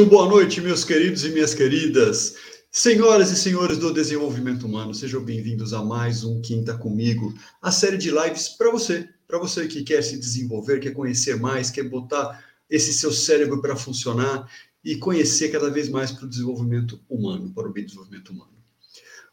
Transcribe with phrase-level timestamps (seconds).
[0.00, 2.34] Muito boa noite, meus queridos e minhas queridas.
[2.72, 7.98] Senhoras e senhores do desenvolvimento humano, sejam bem-vindos a mais um Quinta Comigo, a série
[7.98, 12.42] de lives para você, para você que quer se desenvolver, quer conhecer mais, quer botar
[12.70, 14.50] esse seu cérebro para funcionar
[14.82, 18.54] e conhecer cada vez mais para o desenvolvimento humano, para o bem desenvolvimento humano.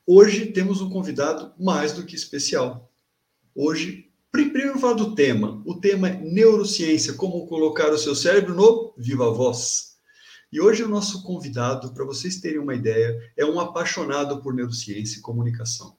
[0.05, 2.91] Hoje temos um convidado mais do que especial.
[3.55, 5.63] Hoje Primeiro falar do tema.
[5.65, 9.96] O tema é neurociência, como colocar o seu cérebro no viva voz.
[10.51, 15.19] E hoje o nosso convidado, para vocês terem uma ideia, é um apaixonado por neurociência
[15.19, 15.97] e comunicação.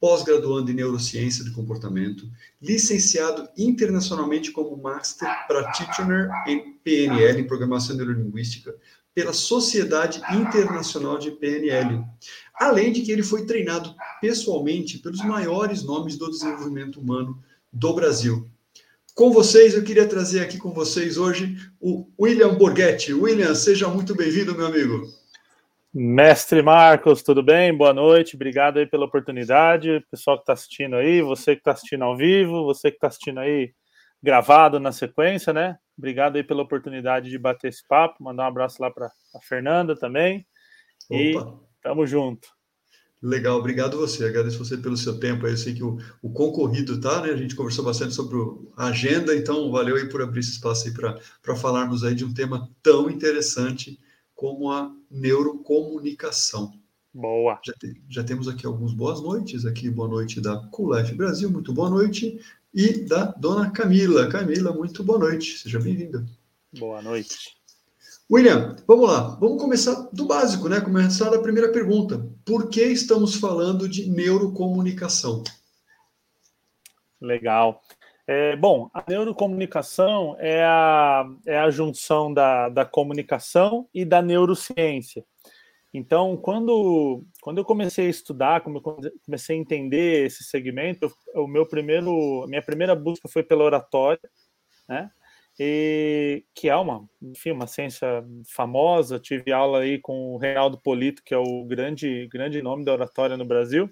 [0.00, 2.28] Pós-graduando em neurociência de comportamento,
[2.60, 8.74] licenciado internacionalmente como Master Practitioner em PNL, em Programação Neurolinguística,
[9.14, 12.04] pela Sociedade Internacional de PNL.
[12.52, 17.40] Além de que ele foi treinado pessoalmente pelos maiores nomes do desenvolvimento humano
[17.72, 18.50] do Brasil.
[19.14, 23.14] Com vocês, eu queria trazer aqui com vocês hoje o William Borghetti.
[23.14, 25.02] William, seja muito bem-vindo, meu amigo.
[25.94, 27.72] Mestre Marcos, tudo bem?
[27.72, 30.04] Boa noite, obrigado aí pela oportunidade.
[30.10, 33.38] Pessoal que está assistindo aí, você que está assistindo ao vivo, você que está assistindo
[33.38, 33.72] aí
[34.20, 35.78] gravado na sequência, né?
[35.96, 39.94] Obrigado aí pela oportunidade de bater esse papo, mandar um abraço lá para a Fernanda
[39.94, 40.44] também.
[41.08, 41.20] Opa.
[41.20, 41.34] E
[41.80, 42.48] tamo junto.
[43.24, 44.26] Legal, obrigado você.
[44.26, 45.46] Agradeço você pelo seu tempo.
[45.46, 47.30] Eu sei que o, o concorrido tá, né?
[47.30, 48.36] A gente conversou bastante sobre
[48.76, 52.34] a agenda, então valeu aí por abrir esse espaço aí para falarmos aí de um
[52.34, 53.98] tema tão interessante
[54.34, 56.70] como a neurocomunicação.
[57.14, 57.58] Boa.
[57.64, 59.64] Já, te, já temos aqui algumas boas noites.
[59.64, 62.38] Aqui, boa noite da Culef Brasil, muito boa noite.
[62.74, 64.28] E da dona Camila.
[64.28, 65.56] Camila, muito boa noite.
[65.60, 66.26] Seja bem-vinda.
[66.78, 67.56] Boa noite.
[68.30, 69.36] William, vamos lá.
[69.38, 70.80] Vamos começar do básico, né?
[70.80, 72.26] Começar da primeira pergunta.
[72.44, 75.44] Por que estamos falando de neurocomunicação?
[77.20, 77.82] Legal.
[78.26, 85.22] É, bom, a neurocomunicação é a, é a junção da, da comunicação e da neurociência.
[85.92, 91.46] Então, quando, quando eu comecei a estudar, quando eu comecei a entender esse segmento, o
[91.46, 94.28] meu primeiro, minha primeira busca foi pela oratória,
[94.88, 95.10] né?
[95.58, 99.18] E que é uma, enfim, uma ciência famosa.
[99.18, 103.36] Tive aula aí com o Reinaldo Polito, que é o grande, grande nome da oratória
[103.36, 103.88] no Brasil.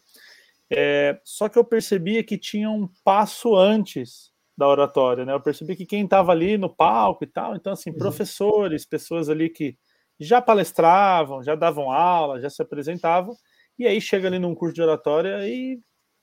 [0.71, 5.33] É, só que eu percebia que tinha um passo antes da oratória, né?
[5.33, 7.99] Eu percebi que quem estava ali no palco e tal, então assim, uhum.
[7.99, 9.77] professores, pessoas ali que
[10.19, 13.35] já palestravam, já davam aula, já se apresentavam,
[13.79, 15.81] e aí chega ali num curso de oratória e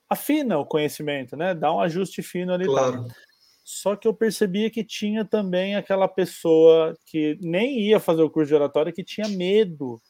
[0.09, 1.53] afina o conhecimento, né?
[1.53, 2.65] Dá um ajuste fino ali.
[2.65, 3.05] Claro.
[3.05, 3.28] Tal.
[3.71, 8.47] Só que eu percebia que tinha também aquela pessoa que nem ia fazer o curso
[8.47, 10.01] de oratória que tinha medo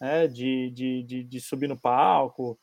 [0.00, 2.58] né, de, de, de, de subir no palco.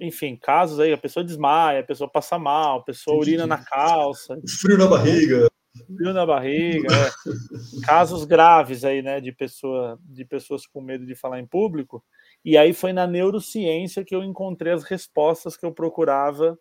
[0.00, 4.38] Enfim, casos aí, a pessoa desmaia, a pessoa passa mal, a pessoa urina na calça.
[4.60, 5.48] Frio na barriga.
[5.86, 7.84] Frio na barriga, é.
[7.84, 12.00] casos graves aí, né, de, pessoa, de pessoas com medo de falar em público.
[12.44, 16.56] E aí foi na neurociência que eu encontrei as respostas que eu procurava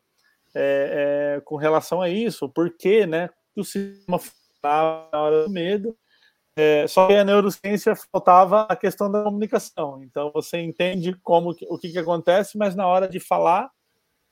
[0.59, 4.19] é, é, com relação a isso, porque né, o sistema
[4.63, 5.95] na hora do medo,
[6.55, 10.03] é, só que a neurociência faltava a questão da comunicação.
[10.03, 13.69] Então você entende como o que, que acontece, mas na hora de falar,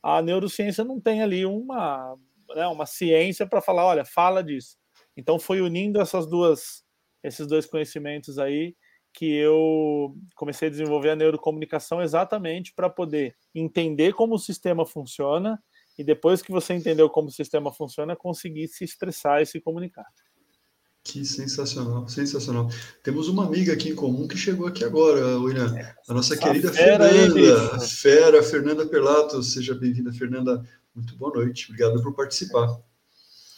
[0.02, 2.18] a neurociência não tem ali uma,
[2.56, 4.78] né, uma ciência para falar, olha, fala disso.
[5.16, 6.84] Então foi unindo essas duas,
[7.24, 8.76] esses dois conhecimentos aí
[9.14, 15.58] que eu comecei a desenvolver a neurocomunicação exatamente para poder entender como o sistema funciona
[15.98, 20.06] e depois que você entendeu como o sistema funciona, conseguir se expressar e se comunicar.
[21.04, 22.68] Que sensacional, sensacional.
[23.04, 25.72] Temos uma amiga aqui em comum que chegou aqui agora, William.
[26.10, 27.80] A nossa a querida fera Fernanda.
[27.80, 29.42] Fera, Fernanda Perlato.
[29.44, 30.68] Seja bem-vinda, Fernanda.
[30.96, 31.68] Muito boa noite.
[31.70, 32.80] Obrigado por participar.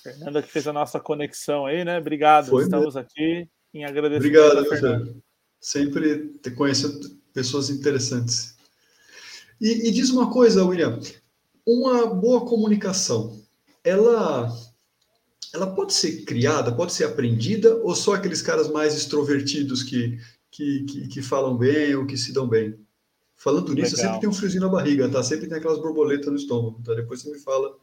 [0.04, 1.98] Fernanda que fez a nossa conexão aí, né?
[2.00, 2.50] Obrigado.
[2.50, 3.00] Foi Estamos mesmo.
[3.00, 4.38] aqui em agradecimento.
[4.40, 5.16] Obrigado, Fernanda.
[5.62, 7.00] Sempre conhecendo
[7.34, 8.58] pessoas interessantes.
[9.60, 11.00] E, e diz uma coisa, William
[11.68, 13.38] uma boa comunicação,
[13.84, 14.50] ela
[15.54, 20.18] ela pode ser criada, pode ser aprendida, ou só aqueles caras mais extrovertidos que,
[20.52, 22.78] que, que, que falam bem ou que se dão bem?
[23.36, 24.14] Falando nisso, Legal.
[24.14, 25.22] sempre tem um friozinho na barriga, tá?
[25.24, 26.94] Sempre tem aquelas borboletas no estômago, tá?
[26.94, 27.78] Depois você me fala o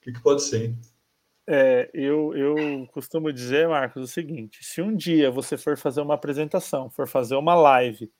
[0.00, 0.78] que, que pode ser, hein?
[1.46, 6.14] É, eu, eu costumo dizer, Marcos, o seguinte: se um dia você for fazer uma
[6.14, 8.10] apresentação, for fazer uma live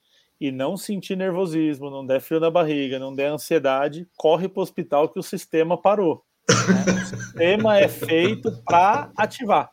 [0.43, 4.63] e não sentir nervosismo, não der frio na barriga, não der ansiedade, corre para o
[4.65, 6.25] hospital que o sistema parou.
[6.49, 6.93] Né?
[6.93, 9.71] O sistema é feito para ativar.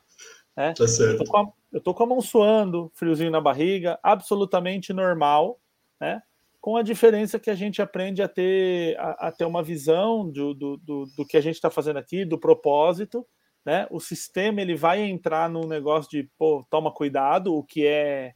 [0.55, 0.75] Né?
[0.77, 1.23] Tá certo.
[1.23, 5.59] Eu eu tô, com a, mão suando, friozinho na barriga, absolutamente normal,
[5.99, 6.21] né?
[6.61, 10.53] com a diferença que a gente aprende a ter, a, a ter uma visão do,
[10.53, 13.25] do, do, do que a gente está fazendo aqui, do propósito.
[13.65, 13.87] Né?
[13.89, 18.35] O sistema ele vai entrar num negócio de, pô, toma cuidado, o que é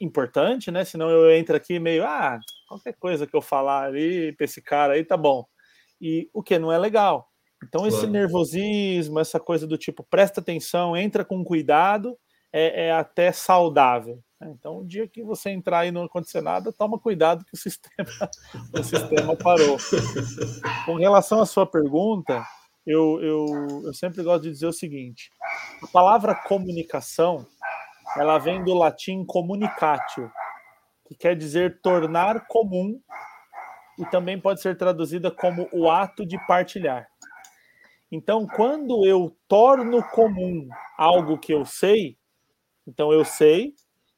[0.00, 0.84] importante, né?
[0.84, 2.38] Senão eu entro aqui meio, ah,
[2.68, 5.44] qualquer coisa que eu falar ali para esse cara aí tá bom.
[6.00, 7.28] E o que não é legal.
[7.64, 7.96] Então, claro.
[7.96, 12.16] esse nervosismo, essa coisa do tipo, presta atenção, entra com cuidado,
[12.52, 14.22] é, é até saudável.
[14.40, 14.54] Né?
[14.58, 17.56] Então, o dia que você entrar aí e não acontecer nada, toma cuidado que o
[17.58, 18.30] sistema,
[18.72, 19.78] o sistema parou.
[20.84, 22.44] Com relação à sua pergunta,
[22.86, 25.30] eu, eu, eu sempre gosto de dizer o seguinte:
[25.82, 27.46] a palavra comunicação
[28.16, 30.30] ela vem do latim comunicatio,
[31.06, 33.00] que quer dizer tornar comum
[33.98, 37.08] e também pode ser traduzida como o ato de partilhar.
[38.10, 42.16] Então, quando eu torno comum algo que eu sei,
[42.86, 43.74] então eu sei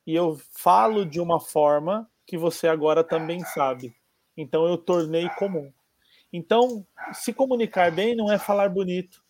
[0.06, 3.94] e eu falo de uma forma que você agora também sabe.
[4.37, 5.73] Então eu tornei comum.
[6.32, 9.23] Então, se comunicar bem não é falar bonito,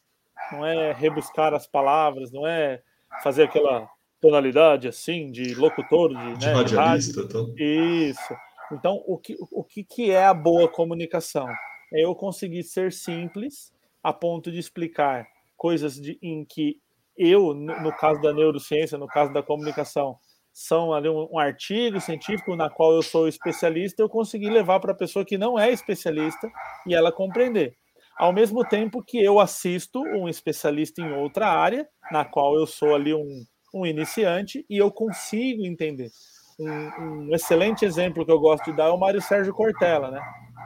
[0.51, 2.83] não é rebuscar as palavras, não é
[3.23, 3.89] fazer aquela
[4.21, 7.21] tonalidade assim de locutor, de, de né, radialista.
[7.21, 7.55] Então.
[7.57, 8.35] Isso.
[8.73, 11.49] Então, o que, o que, que é a boa comunicação?
[11.93, 13.73] É eu conseguir ser simples
[14.03, 15.27] a ponto de explicar
[15.57, 16.77] coisas de, em que
[17.17, 20.17] eu, no, no caso da neurociência, no caso da comunicação,
[20.53, 24.93] são ali um, um, artigo científico na qual eu sou especialista, eu consegui levar para
[24.93, 26.51] a pessoa que não é especialista
[26.87, 27.77] e ela compreender.
[28.17, 32.95] Ao mesmo tempo que eu assisto um especialista em outra área, na qual eu sou
[32.95, 33.45] ali um,
[33.75, 36.11] um iniciante e eu consigo entender.
[36.59, 40.21] Um, um, excelente exemplo que eu gosto de dar é o Mário Sérgio Cortella, né?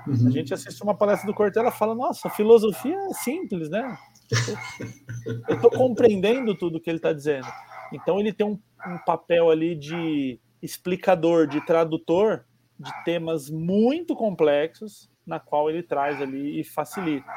[0.06, 0.28] Uhum.
[0.28, 3.98] A gente assiste uma palestra do Cortella e fala, nossa, filosofia é simples, né?
[5.48, 7.46] Eu estou compreendendo tudo que ele está dizendo.
[7.92, 12.44] Então ele tem um, um papel ali de explicador, de tradutor
[12.78, 17.30] de temas muito complexos, na qual ele traz ali e facilita.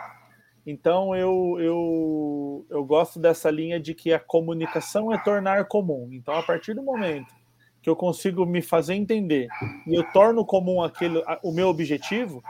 [0.65, 6.09] Então eu, eu, eu gosto dessa linha de que a comunicação é tornar comum.
[6.11, 7.33] Então, a partir do momento
[7.81, 9.47] que eu consigo me fazer entender
[9.85, 12.43] e eu torno comum aquele, o meu objetivo,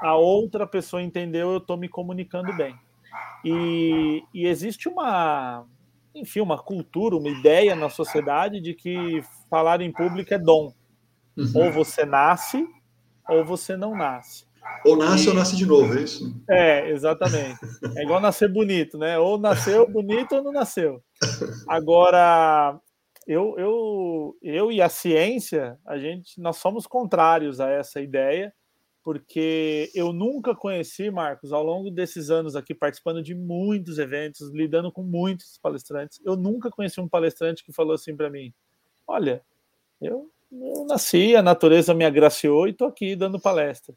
[0.00, 2.74] a outra pessoa entendeu, eu estou me comunicando bem.
[3.44, 5.64] E, e existe uma,
[6.12, 10.72] enfim, uma cultura, uma ideia na sociedade de que falar em público é dom.
[11.36, 11.52] Uhum.
[11.54, 12.66] Ou você nasce,
[13.28, 14.44] ou você não nasce.
[14.84, 15.28] Ou nasce e...
[15.28, 16.34] ou nasce de novo, é isso?
[16.48, 17.58] É, exatamente.
[17.96, 19.18] É igual nascer bonito, né?
[19.18, 21.02] Ou nasceu bonito ou não nasceu.
[21.66, 22.80] Agora,
[23.26, 28.52] eu, eu, eu e a ciência, a gente, nós somos contrários a essa ideia,
[29.02, 34.92] porque eu nunca conheci, Marcos, ao longo desses anos aqui, participando de muitos eventos, lidando
[34.92, 38.52] com muitos palestrantes, eu nunca conheci um palestrante que falou assim para mim:
[39.06, 39.42] Olha,
[40.00, 43.94] eu, eu nasci, a natureza me agraciou e estou aqui dando palestra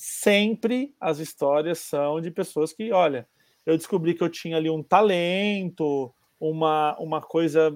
[0.00, 3.28] sempre as histórias são de pessoas que, olha,
[3.66, 6.10] eu descobri que eu tinha ali um talento,
[6.40, 7.70] uma, uma coisa,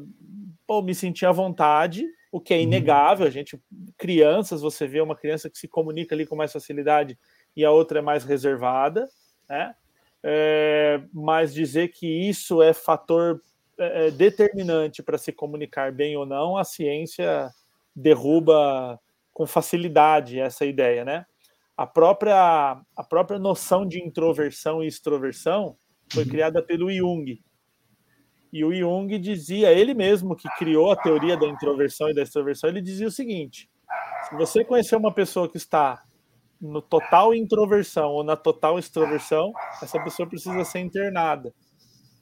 [0.67, 2.63] pô, me sentia à vontade, o que é uhum.
[2.63, 3.27] inegável.
[3.27, 3.61] A gente,
[3.99, 7.19] crianças, você vê uma criança que se comunica ali com mais facilidade
[7.55, 9.07] e a outra é mais reservada,
[9.47, 9.75] né?
[10.23, 13.43] É, mas dizer que isso é fator
[13.77, 17.53] é, é determinante para se comunicar bem ou não, a ciência
[17.95, 18.99] derruba
[19.31, 21.27] com facilidade essa ideia, né?
[21.77, 25.77] A própria, a própria noção de introversão e extroversão
[26.13, 27.43] foi criada pelo Jung.
[28.53, 32.71] E o Jung dizia, ele mesmo que criou a teoria da introversão e da extroversão,
[32.71, 33.69] ele dizia o seguinte:
[34.29, 36.05] se você conhecer uma pessoa que está
[36.61, 39.53] no total introversão ou na total extroversão,
[39.83, 41.53] essa pessoa precisa ser internada.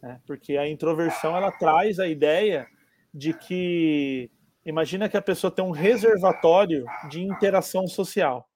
[0.03, 0.19] Né?
[0.27, 2.67] Porque a introversão ela traz a ideia
[3.13, 4.31] de que
[4.65, 8.49] imagina que a pessoa tem um reservatório de interação social.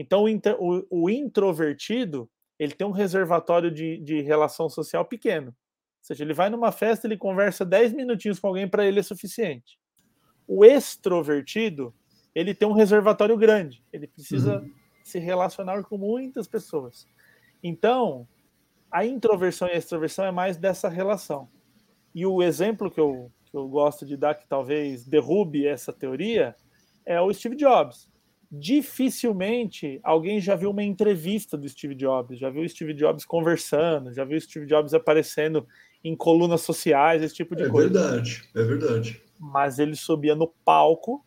[0.00, 0.26] Então,
[0.60, 5.48] o, o, introvertido, ele tem um reservatório de, de relação social pequeno.
[5.48, 5.54] Ou
[6.02, 9.76] seja, ele vai numa festa, ele conversa 10 minutinhos com alguém, para ele é suficiente.
[10.46, 11.92] O extrovertido,
[12.32, 13.82] ele tem um reservatório grande.
[13.92, 14.72] Ele precisa uhum.
[15.02, 17.04] se relacionar com muitas pessoas.
[17.60, 18.24] Então,
[18.92, 21.48] a introversão e a extroversão é mais dessa relação.
[22.14, 26.54] E o exemplo que eu, que eu gosto de dar, que talvez derrube essa teoria,
[27.04, 28.07] é o Steve Jobs
[28.50, 34.12] dificilmente alguém já viu uma entrevista do Steve Jobs, já viu o Steve Jobs conversando,
[34.12, 35.66] já viu o Steve Jobs aparecendo
[36.02, 37.88] em colunas sociais, esse tipo de é coisa.
[37.88, 39.22] É verdade, é verdade.
[39.38, 41.24] Mas ele subia no palco,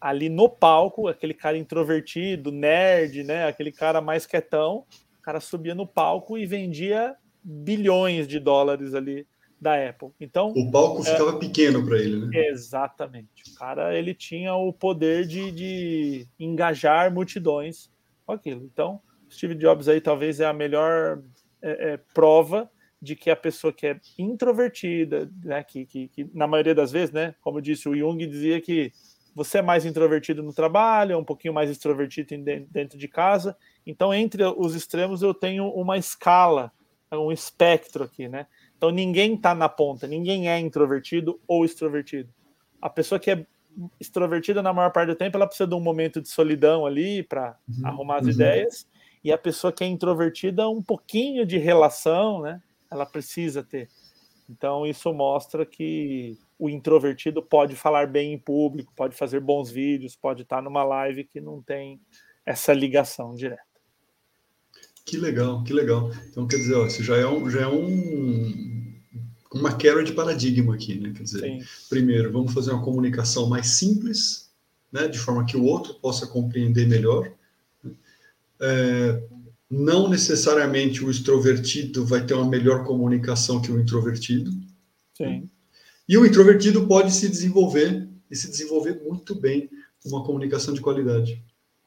[0.00, 4.84] ali no palco, aquele cara introvertido, nerd, né, aquele cara mais quietão,
[5.18, 9.26] o cara subia no palco e vendia bilhões de dólares ali
[9.60, 10.10] da Apple.
[10.20, 12.48] Então o palco é, ficava pequeno para ele, né?
[12.48, 13.50] Exatamente.
[13.50, 17.90] O cara ele tinha o poder de, de engajar multidões
[18.24, 18.62] com aquilo.
[18.64, 21.22] Então Steve Jobs aí talvez é a melhor
[21.62, 22.70] é, é, prova
[23.00, 27.12] de que a pessoa que é introvertida, né, que, que, que, na maioria das vezes,
[27.12, 28.90] né, como disse, o Jung dizia que
[29.34, 32.34] você é mais introvertido no trabalho, é um pouquinho mais extrovertido
[32.70, 33.54] dentro de casa.
[33.86, 36.72] Então, entre os extremos, eu tenho uma escala,
[37.12, 38.46] um espectro aqui, né?
[38.76, 42.28] Então, ninguém está na ponta, ninguém é introvertido ou extrovertido.
[42.80, 43.46] A pessoa que é
[44.00, 47.56] extrovertida, na maior parte do tempo, ela precisa de um momento de solidão ali para
[47.68, 48.32] uhum, arrumar as uhum.
[48.32, 48.88] ideias.
[49.24, 52.60] E a pessoa que é introvertida, um pouquinho de relação, né?
[52.90, 53.88] Ela precisa ter.
[54.48, 60.14] Então, isso mostra que o introvertido pode falar bem em público, pode fazer bons vídeos,
[60.14, 62.00] pode estar numa live que não tem
[62.44, 63.65] essa ligação direta.
[65.06, 66.10] Que legal, que legal.
[66.28, 68.92] Então, quer dizer, ó, isso já é, um, já é um,
[69.54, 71.12] uma quebra de paradigma aqui, né?
[71.16, 71.64] Quer dizer, Sim.
[71.88, 74.50] primeiro, vamos fazer uma comunicação mais simples,
[74.90, 75.06] né?
[75.06, 77.30] De forma que o outro possa compreender melhor.
[77.84, 77.92] Né?
[78.60, 79.22] É,
[79.70, 84.50] não necessariamente o extrovertido vai ter uma melhor comunicação que o introvertido.
[85.16, 85.48] Sim.
[86.08, 89.70] E o introvertido pode se desenvolver e se desenvolver muito bem
[90.04, 91.40] uma comunicação de qualidade.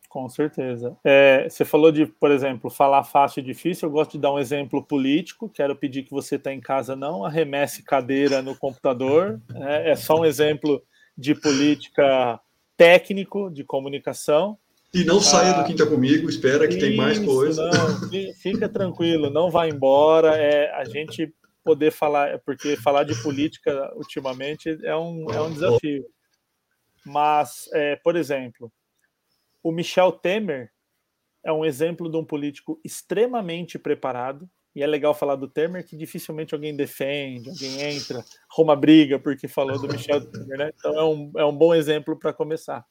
[0.10, 0.98] Com certeza.
[1.04, 3.88] É, você falou de, por exemplo, falar fácil e difícil.
[3.88, 5.48] Eu gosto de dar um exemplo político.
[5.48, 9.39] Quero pedir que você está em casa não arremesse cadeira no computador.
[9.54, 10.82] É, é só um exemplo
[11.16, 12.39] de política
[12.75, 14.58] técnico de comunicação.
[14.92, 17.70] E não saia ah, do Quinta Comigo, espera que isso, tem mais coisa.
[17.70, 18.10] Não,
[18.42, 20.36] fica tranquilo, não vá embora.
[20.36, 21.32] É, a gente
[21.63, 26.04] poder falar, porque falar de política ultimamente é um, é um desafio.
[27.06, 28.72] Mas, é, por exemplo,
[29.63, 30.72] o Michel Temer
[31.44, 34.50] é um exemplo de um político extremamente preparado.
[34.75, 39.48] E é legal falar do Temer, que dificilmente alguém defende, alguém entra, arruma briga porque
[39.48, 40.72] falou do Michel Temer, né?
[40.78, 42.86] Então é um, é um bom exemplo para começar.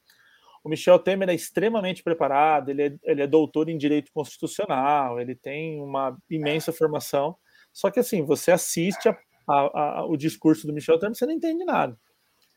[0.63, 5.35] O Michel Temer é extremamente preparado, ele é, ele é doutor em direito constitucional, ele
[5.35, 7.37] tem uma imensa formação,
[7.71, 11.33] só que assim, você assiste a, a, a, o discurso do Michel Temer, você não
[11.33, 11.97] entende nada.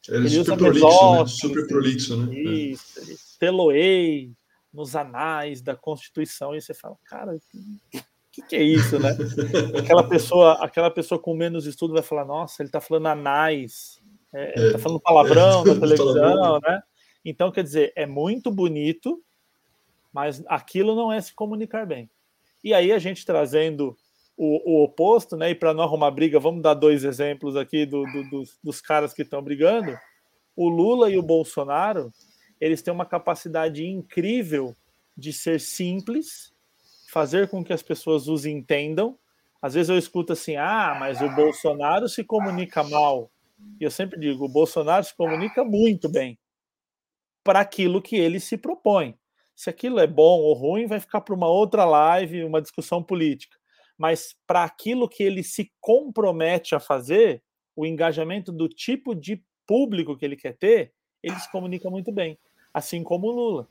[0.09, 1.26] Ele, ele super prolixo, né?
[1.26, 2.35] Super prolixo, né?
[2.35, 4.32] Isso, ele teloei
[4.73, 7.40] nos anais da Constituição, e você fala, cara, o
[8.32, 9.11] que, que, é isso, né?
[9.78, 14.00] aquela pessoa, aquela pessoa com menos estudo vai falar, nossa, ele está falando anais,
[14.32, 16.82] é, é, tá falando palavrão é, na televisão, né?
[17.25, 19.23] Então, quer dizer, é muito bonito,
[20.12, 22.11] mas aquilo não é se comunicar bem.
[22.64, 23.97] E aí a gente trazendo
[24.36, 25.50] o, o oposto, né?
[25.50, 29.12] E para não arrumar briga, vamos dar dois exemplos aqui do, do, dos, dos caras
[29.12, 29.96] que estão brigando.
[30.56, 32.12] O Lula e o Bolsonaro,
[32.60, 34.74] eles têm uma capacidade incrível
[35.16, 36.52] de ser simples,
[37.10, 39.18] fazer com que as pessoas os entendam.
[39.60, 43.30] Às vezes eu escuto assim: ah, mas o Bolsonaro se comunica mal.
[43.80, 46.38] E eu sempre digo: o Bolsonaro se comunica muito bem
[47.44, 49.16] para aquilo que ele se propõe.
[49.54, 53.62] Se aquilo é bom ou ruim, vai ficar para uma outra live, uma discussão política
[53.96, 57.42] mas para aquilo que ele se compromete a fazer,
[57.75, 62.38] o engajamento do tipo de público que ele quer ter, ele se comunica muito bem.
[62.72, 63.68] Assim como o Lula.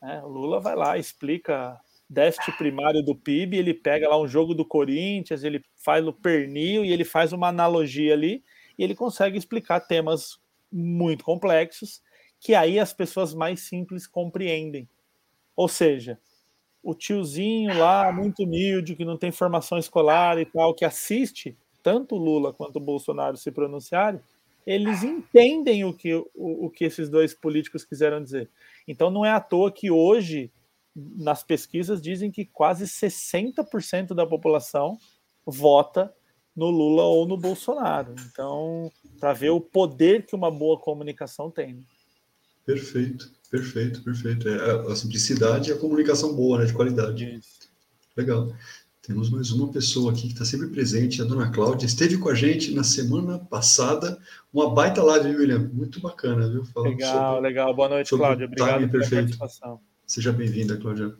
[0.00, 0.22] Né?
[0.22, 1.78] O Lula vai lá, explica
[2.08, 6.84] déficit primário do PIB, ele pega lá um jogo do Corinthians, ele faz o pernil
[6.84, 8.42] e ele faz uma analogia ali
[8.78, 10.38] e ele consegue explicar temas
[10.70, 12.02] muito complexos
[12.40, 14.86] que aí as pessoas mais simples compreendem.
[15.56, 16.18] Ou seja,
[16.84, 22.16] o tiozinho lá, muito humilde, que não tem formação escolar e tal, que assiste tanto
[22.16, 24.20] Lula quanto Bolsonaro se pronunciarem,
[24.66, 28.50] eles entendem o que, o, o que esses dois políticos quiseram dizer.
[28.86, 30.52] Então não é à toa que hoje,
[30.94, 34.98] nas pesquisas, dizem que quase 60% da população
[35.44, 36.14] vota
[36.54, 38.14] no Lula ou no Bolsonaro.
[38.30, 41.84] Então, para ver o poder que uma boa comunicação tem.
[42.66, 43.30] Perfeito.
[43.50, 44.48] Perfeito, perfeito.
[44.48, 47.38] É, a simplicidade e a comunicação boa, né, de qualidade.
[47.38, 47.70] Isso.
[48.16, 48.52] Legal.
[49.06, 51.84] Temos mais uma pessoa aqui que está sempre presente, a dona Cláudia.
[51.84, 54.18] Esteve com a gente na semana passada.
[54.52, 55.70] Uma baita live, William?
[55.72, 56.64] Muito bacana, viu?
[56.64, 57.74] Falando legal, sobre, legal.
[57.74, 58.46] Boa noite, Cláudia.
[58.46, 59.80] Obrigado pela participação.
[60.06, 61.14] Seja bem-vinda, Cláudia.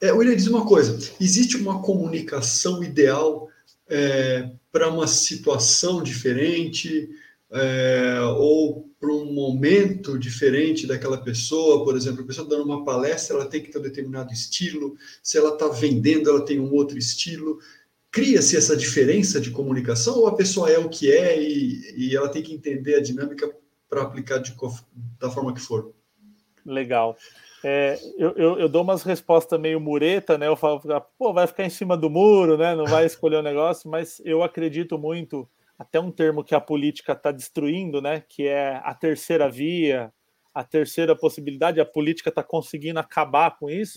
[0.00, 3.48] É, William, diz uma coisa: existe uma comunicação ideal
[3.88, 7.08] é, para uma situação diferente?
[7.54, 13.36] É, ou para um momento diferente daquela pessoa, por exemplo, a pessoa dando uma palestra,
[13.36, 16.98] ela tem que ter um determinado estilo, se ela está vendendo, ela tem um outro
[16.98, 17.58] estilo.
[18.10, 22.28] Cria-se essa diferença de comunicação ou a pessoa é o que é e, e ela
[22.28, 23.54] tem que entender a dinâmica
[23.88, 24.56] para aplicar de,
[25.20, 25.92] da forma que for?
[26.64, 27.16] Legal.
[27.62, 30.46] É, eu, eu, eu, dou umas respostas meio mureta, né?
[30.46, 30.82] Eu falo,
[31.18, 32.74] pô, vai ficar em cima do muro, né?
[32.74, 35.48] Não vai escolher o negócio, mas eu acredito muito
[35.84, 38.22] até um termo que a política está destruindo, né?
[38.28, 40.12] Que é a terceira via,
[40.54, 41.80] a terceira possibilidade.
[41.80, 43.94] A política está conseguindo acabar com isso,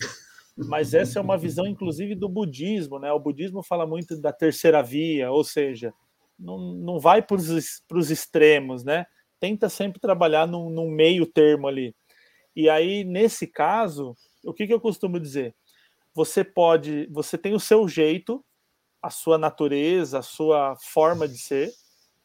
[0.56, 3.12] mas essa é uma visão, inclusive, do budismo, né?
[3.12, 5.92] O budismo fala muito da terceira via, ou seja,
[6.38, 9.06] não, não vai para os extremos, né?
[9.40, 11.94] tenta sempre trabalhar num, num meio termo ali.
[12.54, 14.14] E aí, nesse caso,
[14.44, 15.54] o que, que eu costumo dizer?
[16.14, 18.44] Você pode, você tem o seu jeito,
[19.02, 21.72] a sua natureza, a sua forma de ser,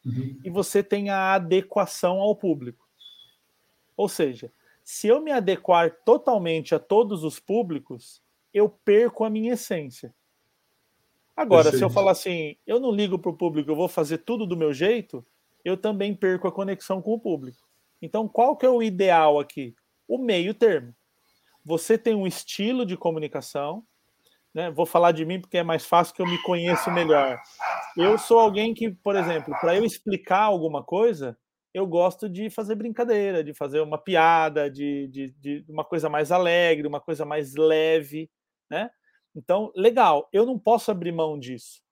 [0.04, 0.38] uhum.
[0.44, 2.88] e você tem a adequação ao público.
[3.96, 4.52] Ou seja,
[4.82, 10.14] se eu me adequar totalmente a todos os públicos, eu perco a minha essência.
[11.36, 11.78] Agora, Perfeito.
[11.78, 14.56] se eu falar assim, eu não ligo para o público, eu vou fazer tudo do
[14.56, 15.24] meu jeito,
[15.64, 17.66] eu também perco a conexão com o público.
[18.00, 19.74] Então, qual que é o ideal aqui?
[20.06, 20.94] O meio termo.
[21.64, 23.82] Você tem um estilo de comunicação,
[24.54, 24.70] né?
[24.70, 27.40] Vou falar de mim porque é mais fácil que eu me conheço melhor.
[27.96, 31.36] Eu sou alguém que, por exemplo, para eu explicar alguma coisa,
[31.74, 36.30] eu gosto de fazer brincadeira, de fazer uma piada, de, de, de uma coisa mais
[36.30, 38.30] alegre, uma coisa mais leve,
[38.70, 38.90] né?
[39.34, 41.82] Então, legal, eu não posso abrir mão disso,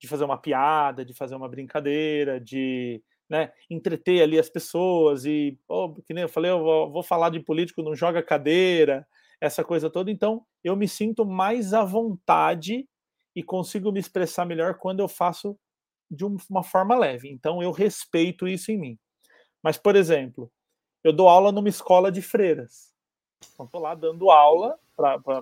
[0.00, 5.56] de fazer uma piada, de fazer uma brincadeira, de né, entreter ali as pessoas e,
[5.68, 9.06] oh, que nem eu falei, eu vou, vou falar de político, não joga cadeira,
[9.44, 10.10] essa coisa toda.
[10.10, 12.88] Então, eu me sinto mais à vontade
[13.36, 15.58] e consigo me expressar melhor quando eu faço
[16.10, 17.30] de uma forma leve.
[17.30, 18.98] Então, eu respeito isso em mim.
[19.62, 20.50] Mas, por exemplo,
[21.02, 22.94] eu dou aula numa escola de freiras.
[23.52, 25.40] Então, estou lá dando aula para a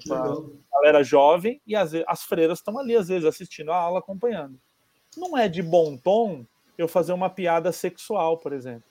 [0.73, 4.59] galera jovem e as, as freiras estão ali, às vezes, assistindo a aula, acompanhando.
[5.17, 6.45] Não é de bom tom
[6.77, 8.91] eu fazer uma piada sexual, por exemplo.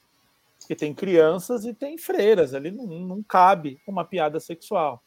[0.71, 5.03] Porque tem crianças e tem freiras, ali não, não cabe uma piada sexual.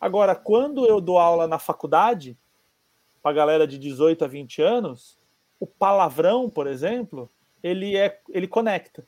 [0.00, 2.36] Agora, quando eu dou aula na faculdade,
[3.22, 5.16] para a galera de 18 a 20 anos,
[5.60, 7.30] o palavrão, por exemplo,
[7.62, 9.06] ele é ele conecta.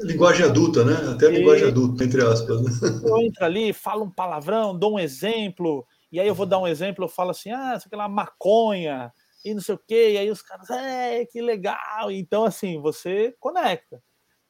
[0.00, 0.96] Linguagem adulta, né?
[1.14, 2.60] Até a linguagem adulta, entre aspas.
[2.60, 3.00] Né?
[3.02, 6.68] Eu entro ali, falo um palavrão, dou um exemplo, e aí eu vou dar um
[6.68, 9.10] exemplo, eu falo assim, ah, sei lá, maconha,
[9.42, 12.10] e não sei o quê, e aí os caras, é, que legal.
[12.10, 13.98] Então, assim, você conecta.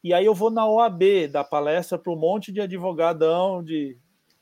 [0.02, 3.96] E aí eu vou na OAB, dar palestra para um monte de advogadão de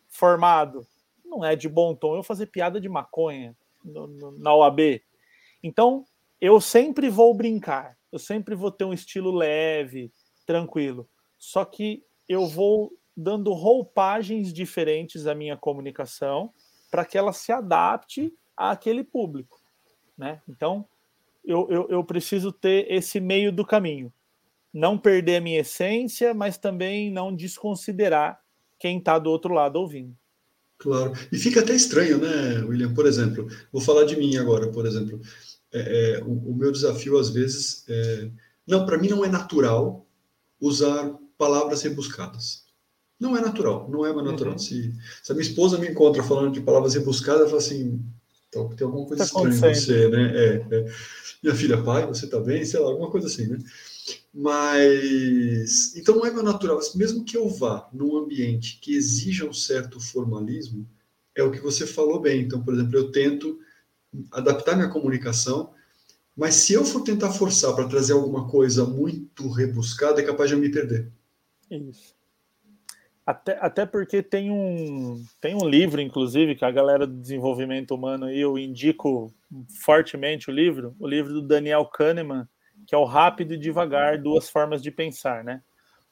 [0.09, 0.87] formado.
[1.25, 5.03] Não é de bom tom eu fazer piada de maconha no, no, na OAB.
[5.63, 6.05] Então,
[6.41, 10.11] eu sempre vou brincar, eu sempre vou ter um estilo leve,
[10.47, 11.09] tranquilo.
[11.39, 16.53] Só que eu vou dando roupagens diferentes à minha comunicação
[16.91, 19.61] para que ela se adapte àquele público.
[20.17, 20.41] Né?
[20.49, 20.87] Então,
[21.45, 24.13] eu, eu, eu preciso ter esse meio do caminho.
[24.73, 28.41] Não perder a minha essência, mas também não desconsiderar
[28.79, 30.17] quem está do outro lado ouvindo.
[30.79, 31.13] Claro.
[31.31, 32.95] E fica até estranho, né, William?
[32.95, 35.21] Por exemplo, vou falar de mim agora, por exemplo.
[35.73, 38.31] É, é, o, o, meu desafio, às vezes, é...
[38.67, 40.07] não, para mim não é natural
[40.59, 42.65] usar palavras rebuscadas.
[43.19, 44.55] Não é natural, não é mais natural.
[44.55, 44.59] Uhum.
[44.59, 48.03] Se, se, a minha esposa me encontra falando de palavras rebuscadas, ela fala assim,
[48.51, 50.33] então, tem alguma coisa tá estranha em você, né?
[50.37, 50.93] É, é.
[51.41, 52.65] Minha filha, pai, você tá bem?
[52.65, 53.59] Sei lá, alguma coisa assim, né?
[54.35, 56.81] Mas, então não é meu natural.
[56.97, 60.85] Mesmo que eu vá num ambiente que exija um certo formalismo,
[61.35, 62.43] é o que você falou bem.
[62.43, 63.61] Então, por exemplo, eu tento
[64.33, 65.73] adaptar minha comunicação,
[66.37, 70.57] mas se eu for tentar forçar para trazer alguma coisa muito rebuscada, é capaz de
[70.57, 71.09] eu me perder.
[71.71, 72.20] Isso.
[73.31, 78.27] Até, até porque tem um, tem um livro, inclusive, que a galera do desenvolvimento humano
[78.27, 79.33] aí, eu indico
[79.85, 82.49] fortemente o livro, o livro do Daniel Kahneman,
[82.89, 85.63] que é o rápido e devagar, duas formas de pensar, né?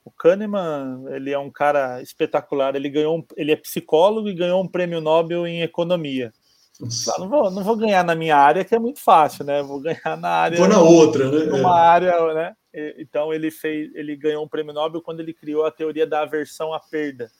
[0.04, 4.68] O Kahneman, ele é um cara espetacular, ele ganhou, ele é psicólogo e ganhou um
[4.68, 6.32] prêmio Nobel em economia.
[6.80, 9.62] Ah, não vou, não vou ganhar na minha área, que é muito fácil, né?
[9.62, 10.58] Vou ganhar na área.
[10.58, 11.46] Vou na outra, né?
[11.46, 11.86] Numa é.
[11.88, 12.56] área, né?
[12.98, 16.72] Então ele fez, ele ganhou um prêmio Nobel quando ele criou a teoria da aversão
[16.72, 17.30] à perda,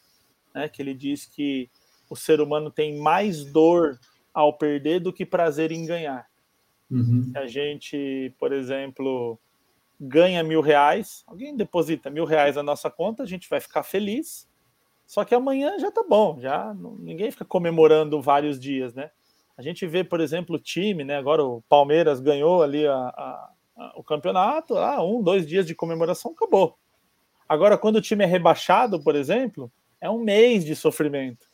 [0.53, 0.68] né?
[0.68, 1.70] Que ele diz que
[2.11, 3.98] o ser humano tem mais dor
[4.35, 6.27] ao perder do que prazer em ganhar.
[6.90, 7.31] Uhum.
[7.37, 9.38] A gente, por exemplo,
[10.01, 14.48] ganha mil reais, alguém deposita mil reais na nossa conta, a gente vai ficar feliz.
[15.07, 19.11] Só que amanhã já tá bom, já ninguém fica comemorando vários dias, né?
[19.59, 21.16] A gente vê, por exemplo, o time, né?
[21.16, 25.75] Agora o Palmeiras ganhou ali a, a, a, o campeonato, ah, um, dois dias de
[25.75, 26.79] comemoração, acabou.
[27.49, 31.47] Agora, quando o time é rebaixado, por exemplo, é um mês de sofrimento.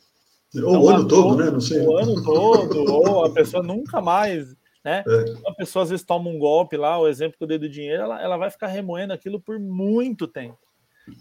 [0.53, 1.51] Ou então, o ano todo, né?
[1.51, 1.81] Não sei.
[1.81, 5.03] O ano todo, ou a pessoa nunca mais né?
[5.07, 5.49] É.
[5.49, 8.03] A pessoa às vezes toma um golpe lá, o exemplo que eu dei do dinheiro,
[8.03, 10.59] ela, ela vai ficar remoendo aquilo por muito tempo.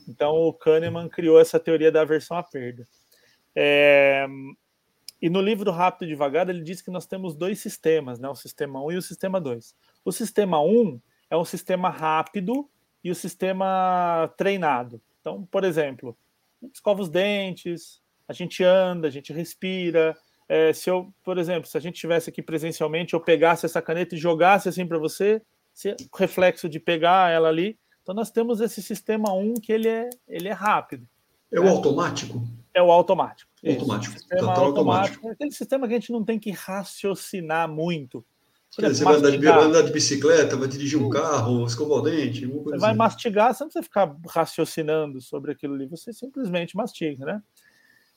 [0.07, 2.87] Então o Kahneman criou essa teoria da aversão à perda.
[3.57, 4.27] É...
[5.25, 8.29] E no livro Rápido e Devagar, ele diz que nós temos dois sistemas, né?
[8.29, 9.75] o sistema 1 e o sistema 2.
[10.05, 12.69] O sistema 1 é um sistema rápido
[13.03, 15.01] e o sistema treinado.
[15.23, 16.15] Então, por exemplo,
[16.71, 20.15] escova os dentes, a gente anda, a gente respira,
[20.47, 24.15] é, se eu, por exemplo, se a gente tivesse aqui presencialmente, eu pegasse essa caneta
[24.15, 25.41] e jogasse assim para você,
[25.73, 29.89] se, o reflexo de pegar ela ali, Então nós temos esse sistema 1 que ele
[29.89, 31.09] é, ele é rápido.
[31.51, 32.43] É o automático?
[32.75, 33.54] É o automático.
[33.73, 34.19] Automático.
[34.19, 34.79] Sistema automático.
[34.79, 35.29] automático.
[35.29, 38.25] É aquele sistema que a gente não tem que raciocinar muito.
[38.75, 39.59] Por Quer exemplo, dizer, vai andar, de, mastigar.
[39.59, 42.99] vai andar de bicicleta, vai dirigir um carro, escovar o dente, alguma Você vai assim.
[42.99, 47.43] mastigar, você não precisa ficar raciocinando sobre aquilo ali, você simplesmente mastiga, né?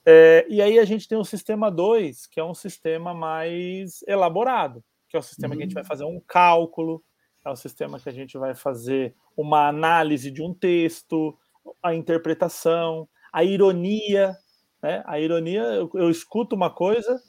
[0.04, 4.82] É, e aí a gente tem o sistema 2, que é um sistema mais elaborado,
[5.08, 7.04] que é o sistema que a gente vai fazer um cálculo,
[7.44, 11.36] é o sistema que a gente vai fazer uma análise de um texto,
[11.82, 14.36] a interpretação, a ironia,
[14.82, 15.02] né?
[15.06, 17.20] A ironia, eu, eu escuto uma coisa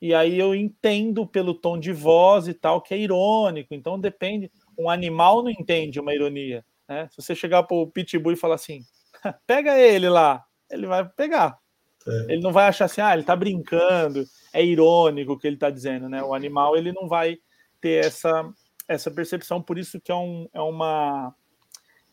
[0.00, 3.74] e aí eu entendo pelo tom de voz e tal que é irônico.
[3.74, 4.50] Então depende.
[4.78, 6.64] Um animal não entende uma ironia.
[6.88, 7.08] Né?
[7.10, 8.82] Se você chegar para o pitbull e falar assim,
[9.46, 11.58] pega ele lá, ele vai pegar.
[12.06, 12.32] É.
[12.32, 15.70] Ele não vai achar assim, ah, ele está brincando, é irônico o que ele está
[15.70, 16.22] dizendo, né?
[16.22, 17.38] O animal ele não vai
[17.80, 18.48] ter essa
[18.88, 21.34] essa percepção, por isso que é, um, é uma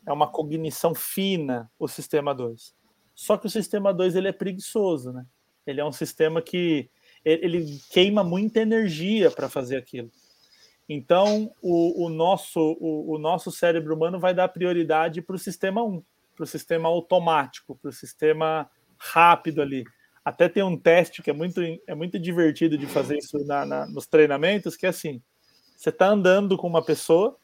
[0.07, 2.73] é uma cognição fina o sistema 2.
[3.15, 5.25] Só que o sistema 2 ele é preguiçoso, né?
[5.65, 6.89] Ele é um sistema que
[7.23, 10.11] ele queima muita energia para fazer aquilo.
[10.89, 15.81] Então, o, o nosso, o, o nosso cérebro humano vai dar prioridade para o sistema
[15.81, 16.03] 1,
[16.35, 19.85] para o sistema automático, para o sistema rápido ali.
[20.25, 23.85] Até tem um teste que é muito, é muito divertido de fazer isso na, na-
[23.85, 25.21] nos treinamentos, que é assim,
[25.75, 27.37] você está andando com uma pessoa,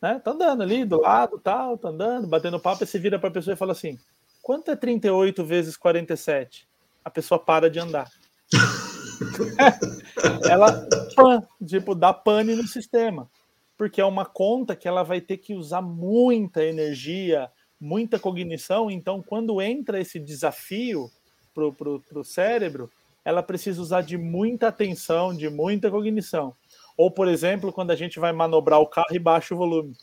[0.00, 0.18] né?
[0.18, 3.32] Tá andando ali do lado, tal, tá andando, batendo papo, e você vira para a
[3.32, 3.98] pessoa e fala assim:
[4.46, 6.68] quanto é 38 vezes 47?
[7.04, 8.08] A pessoa para de andar.
[10.48, 13.28] ela pan, tipo, dá pane no sistema.
[13.76, 18.88] Porque é uma conta que ela vai ter que usar muita energia, muita cognição.
[18.88, 21.10] Então, quando entra esse desafio
[21.52, 22.88] pro, pro, pro cérebro,
[23.24, 26.54] ela precisa usar de muita atenção, de muita cognição.
[26.96, 29.96] Ou, por exemplo, quando a gente vai manobrar o carro e baixa o volume.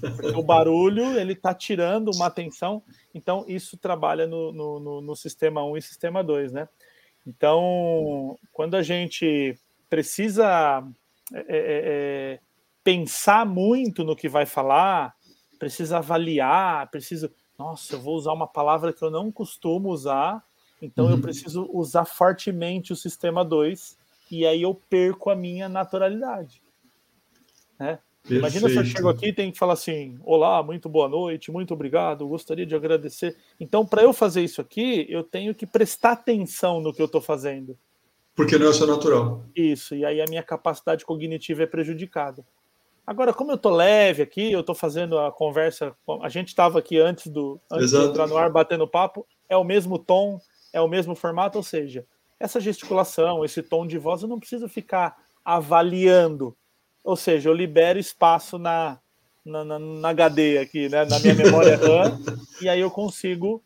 [0.00, 2.82] Porque o barulho ele está tirando uma atenção,
[3.14, 6.68] então isso trabalha no, no, no- sistema 1 e sistema 2, né?
[7.26, 9.56] Então, quando a gente
[9.88, 10.82] precisa
[11.32, 12.40] é, é, é,
[12.82, 15.14] pensar muito no que vai falar,
[15.58, 17.32] precisa avaliar, precisa.
[17.58, 20.42] Nossa, eu vou usar uma palavra que eu não costumo usar,
[20.80, 21.20] então eu Uhum.
[21.20, 23.96] preciso usar fortemente o sistema 2,
[24.30, 26.60] e aí eu perco a minha naturalidade.
[27.78, 27.98] Né?
[28.30, 28.96] Imagina se eu Perfeito.
[28.96, 32.74] chego aqui e tenho que falar assim: Olá, muito boa noite, muito obrigado, gostaria de
[32.74, 33.36] agradecer.
[33.58, 37.20] Então, para eu fazer isso aqui, eu tenho que prestar atenção no que eu estou
[37.20, 37.76] fazendo.
[38.34, 39.44] Porque não é seu natural.
[39.54, 42.46] Isso, e aí a minha capacidade cognitiva é prejudicada.
[43.04, 45.94] Agora, como eu tô leve aqui, eu tô fazendo a conversa.
[46.22, 49.64] A gente estava aqui antes do antes de entrar no ar batendo papo, é o
[49.64, 50.40] mesmo tom,
[50.72, 52.06] é o mesmo formato, ou seja,
[52.38, 56.56] essa gesticulação, esse tom de voz, eu não preciso ficar avaliando.
[57.04, 58.98] Ou seja, eu libero espaço na,
[59.44, 62.20] na, na, na HD aqui, né, na minha memória RAM,
[62.60, 63.62] e aí eu consigo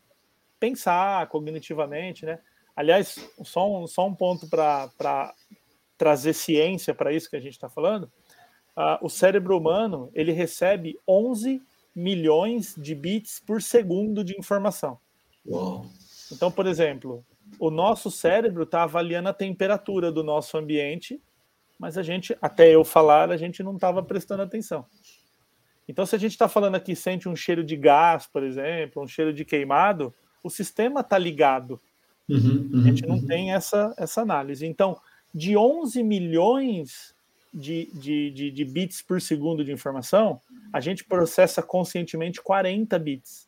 [0.59, 2.39] pensar cognitivamente, né?
[2.75, 5.33] Aliás, só um, só um ponto para
[5.97, 8.11] trazer ciência para isso que a gente está falando.
[8.75, 11.61] Ah, o cérebro humano ele recebe 11
[11.95, 14.99] milhões de bits por segundo de informação.
[15.47, 15.87] Uau.
[16.31, 17.25] Então, por exemplo,
[17.59, 21.19] o nosso cérebro está avaliando a temperatura do nosso ambiente,
[21.79, 24.85] mas a gente, até eu falar, a gente não estava prestando atenção.
[25.87, 29.07] Então, se a gente está falando aqui, sente um cheiro de gás, por exemplo, um
[29.07, 30.13] cheiro de queimado,
[30.43, 31.79] o sistema está ligado.
[32.27, 33.25] Uhum, uhum, A gente não uhum.
[33.25, 34.65] tem essa, essa análise.
[34.65, 34.99] Então,
[35.33, 37.15] de 11 milhões
[37.53, 40.41] de, de, de, de bits por segundo de informação,
[40.73, 43.47] a gente processa conscientemente 40 bits.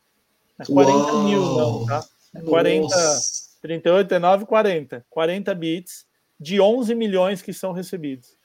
[0.58, 1.24] Não é 40 Uau!
[1.24, 2.06] mil, não, tá?
[2.36, 3.50] É 40, Nossa.
[3.62, 5.06] 38, 39, 40.
[5.10, 6.09] 40 bits
[6.40, 8.38] de 11 milhões que são recebidos.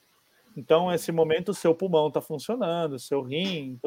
[0.57, 3.79] Então, nesse momento, o seu pulmão está funcionando, o seu rim,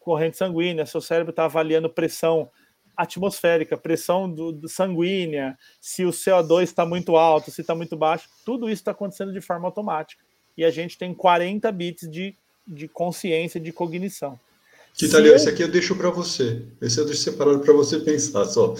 [0.00, 2.50] corrente sanguínea, seu cérebro está avaliando pressão
[2.96, 8.28] atmosférica, pressão do, do sanguínea, se o CO2 está muito alto, se está muito baixo,
[8.44, 10.24] tudo isso está acontecendo de forma automática.
[10.56, 12.34] E a gente tem 40 bits de,
[12.66, 14.40] de consciência, de cognição.
[14.94, 15.20] Que tal?
[15.20, 16.64] eu- Esse aqui eu deixo para você.
[16.80, 18.74] Esse eu deixo separado para você pensar só.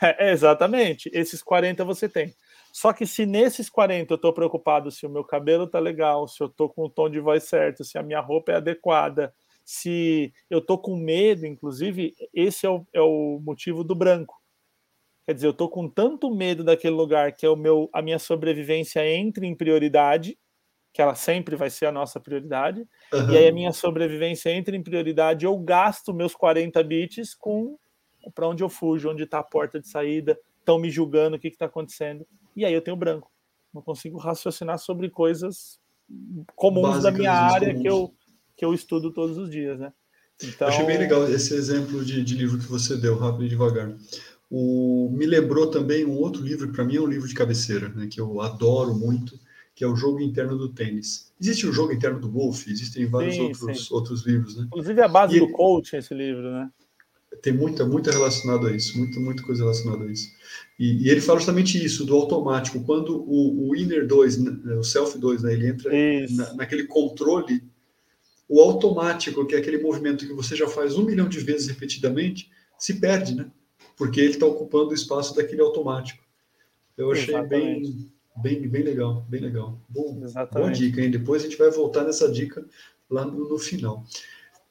[0.00, 2.34] É, exatamente, esses 40 você tem.
[2.74, 6.42] Só que se nesses 40 eu estou preocupado se o meu cabelo tá legal, se
[6.42, 9.32] eu estou com o tom de voz certo, se a minha roupa é adequada,
[9.64, 14.42] se eu estou com medo, inclusive, esse é o, é o motivo do branco.
[15.24, 18.18] Quer dizer, eu estou com tanto medo daquele lugar que é o meu, a minha
[18.18, 20.36] sobrevivência entre em prioridade,
[20.92, 23.32] que ela sempre vai ser a nossa prioridade, Aham.
[23.32, 27.78] e aí a minha sobrevivência entra em prioridade, eu gasto meus 40 bits com
[28.34, 31.46] para onde eu fujo, onde está a porta de saída, estão me julgando, o que
[31.46, 32.26] está acontecendo.
[32.56, 33.30] E aí eu tenho branco.
[33.72, 35.78] Não consigo raciocinar sobre coisas
[36.54, 37.54] comuns da Básicas, minha comuns.
[37.54, 38.14] área que eu,
[38.56, 39.92] que eu estudo todos os dias, né?
[40.42, 40.68] Então...
[40.68, 43.94] Achei bem legal esse exemplo de, de livro que você deu, rápido e devagar.
[44.50, 47.88] O, me lembrou também um outro livro, que para mim é um livro de cabeceira,
[47.88, 49.38] né, que eu adoro muito,
[49.74, 51.32] que é o Jogo Interno do Tênis.
[51.40, 53.94] Existe o Jogo Interno do Golfe, existem vários sim, outros, sim.
[53.94, 54.56] outros livros.
[54.56, 54.64] Né?
[54.66, 55.52] Inclusive a base e do ele...
[55.52, 56.70] coach esse livro, né?
[57.42, 60.30] Tem muita, muita relacionado a isso, muita, muita coisa relacionada a isso.
[60.78, 62.82] E, e ele fala justamente isso, do automático.
[62.84, 65.90] Quando o, o Inner 2, né, o Self 2, né, ele entra
[66.30, 67.62] na, naquele controle,
[68.48, 72.50] o automático, que é aquele movimento que você já faz um milhão de vezes repetidamente,
[72.78, 73.50] se perde, né?
[73.96, 76.22] Porque ele está ocupando o espaço daquele automático.
[76.96, 79.80] Eu achei bem, bem, bem legal, bem legal.
[79.88, 80.20] Bom,
[80.52, 81.10] boa dica, hein?
[81.10, 82.64] Depois a gente vai voltar nessa dica
[83.08, 84.04] lá no, no final.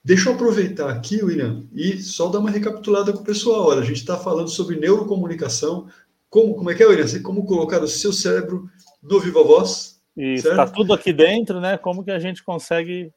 [0.04, 3.68] Deixa eu aproveitar aqui, William, e só dar uma recapitulada com o pessoal.
[3.68, 5.88] Olha, a gente está falando sobre neurocomunicação.
[6.30, 7.22] Como, como é que é, William?
[7.22, 8.70] Como colocar o seu cérebro
[9.02, 10.02] no Viva Voz?
[10.16, 11.78] Isso, está tudo aqui dentro, né?
[11.78, 13.13] Como que a gente consegue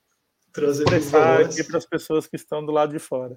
[0.53, 3.37] trazer para as pessoas que estão do lado de fora.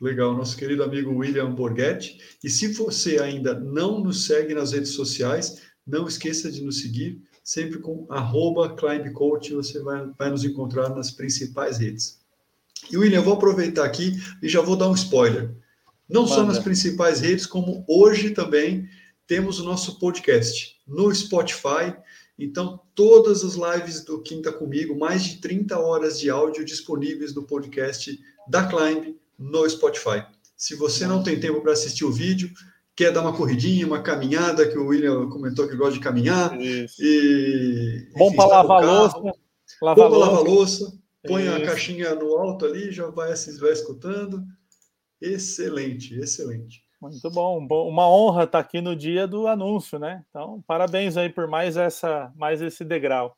[0.00, 2.18] Legal, nosso querido amigo William Borghetti.
[2.42, 7.20] E se você ainda não nos segue nas redes sociais, não esqueça de nos seguir,
[7.42, 12.23] sempre com arroba climbcoach, você vai, vai nos encontrar nas principais redes.
[12.90, 15.54] E William, eu vou aproveitar aqui e já vou dar um spoiler.
[16.08, 16.34] Não Manda.
[16.34, 18.88] só nas principais redes, como hoje também
[19.26, 21.94] temos o nosso podcast no Spotify.
[22.38, 27.44] Então, todas as lives do Quinta Comigo, mais de 30 horas de áudio disponíveis no
[27.44, 28.18] podcast
[28.48, 30.24] da Climb no Spotify.
[30.56, 32.50] Se você não tem tempo para assistir o vídeo,
[32.94, 36.60] quer dar uma corridinha, uma caminhada, que o William comentou que gosta de caminhar.
[36.60, 36.96] Isso.
[37.00, 39.38] E, Bom para lavar louça.
[39.80, 41.54] Lavar Bom para lavar louça põe Isso.
[41.54, 44.42] a caixinha no alto ali, já vai, vai escutando.
[45.20, 46.82] Excelente, excelente.
[47.00, 50.24] Muito bom, uma honra estar aqui no dia do anúncio, né?
[50.30, 53.36] Então, parabéns aí por mais essa, mais esse degrau.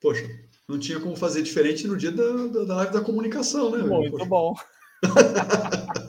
[0.00, 0.24] Poxa,
[0.68, 3.78] não tinha como fazer diferente no dia da, da, da live da comunicação, né?
[3.78, 4.24] Muito Poxa.
[4.26, 4.54] bom.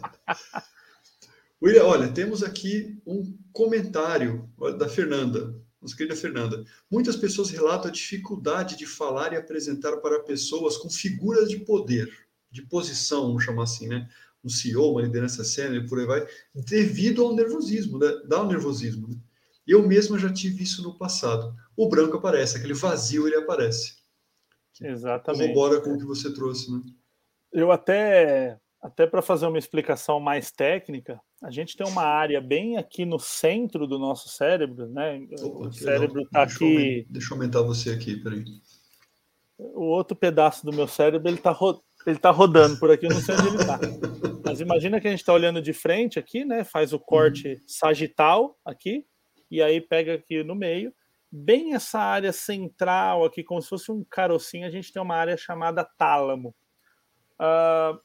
[1.61, 7.93] William, olha, temos aqui um comentário da Fernanda nossa querida Fernanda, muitas pessoas relatam a
[7.93, 12.09] dificuldade de falar e apresentar para pessoas com figuras de poder,
[12.51, 14.09] de posição, vamos chamar assim, né?
[14.43, 18.07] Um CEO, uma liderança sênior, por aí vai, devido ao nervosismo, né?
[18.25, 19.07] dá o nervosismo.
[19.07, 19.15] Né?
[19.67, 21.53] Eu mesma já tive isso no passado.
[21.75, 23.97] O branco aparece, aquele vazio ele aparece.
[24.81, 25.53] Exatamente.
[25.53, 26.81] Corrobora com o que você trouxe, né?
[27.51, 32.77] Eu até até para fazer uma explicação mais técnica, a gente tem uma área bem
[32.77, 35.25] aqui no centro do nosso cérebro, né?
[35.41, 36.99] O cérebro está aqui.
[36.99, 38.43] Eu, deixa eu aumentar você aqui, peraí.
[39.57, 41.81] O outro pedaço do meu cérebro ele está ro...
[42.05, 43.79] ele tá rodando por aqui, eu não sei onde ele está.
[44.43, 46.63] Mas imagina que a gente está olhando de frente aqui, né?
[46.63, 47.57] Faz o corte uhum.
[47.65, 49.05] sagital aqui,
[49.49, 50.93] e aí pega aqui no meio.
[51.31, 55.37] Bem essa área central aqui, como se fosse um carocinho, a gente tem uma área
[55.37, 56.53] chamada tálamo.
[57.39, 57.99] Uh,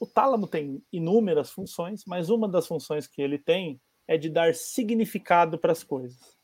[0.00, 4.54] o tálamo tem inúmeras funções, mas uma das funções que ele tem é de dar
[4.54, 6.38] significado para as coisas.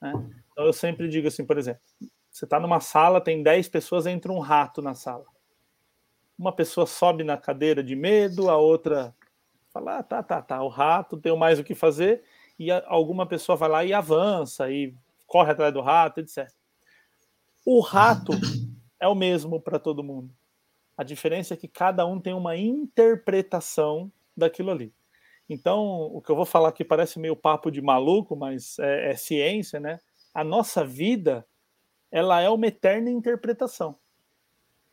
[0.00, 0.12] Né?
[0.50, 1.82] Então eu sempre digo assim, por exemplo,
[2.30, 5.26] você está numa sala, tem 10 pessoas, entra um rato na sala.
[6.38, 9.14] Uma pessoa sobe na cadeira de medo, a outra
[9.68, 12.22] fala, ah, tá, tá, tá, o rato tem mais o que fazer,
[12.58, 14.94] e alguma pessoa vai lá e avança, e
[15.26, 16.50] corre atrás do rato, etc.
[17.64, 18.32] O rato
[18.98, 20.34] é o mesmo para todo mundo.
[20.96, 24.94] A diferença é que cada um tem uma interpretação daquilo ali.
[25.48, 29.16] Então, o que eu vou falar aqui parece meio papo de maluco, mas é, é
[29.16, 30.00] ciência, né?
[30.34, 31.46] A nossa vida,
[32.10, 33.96] ela é uma eterna interpretação.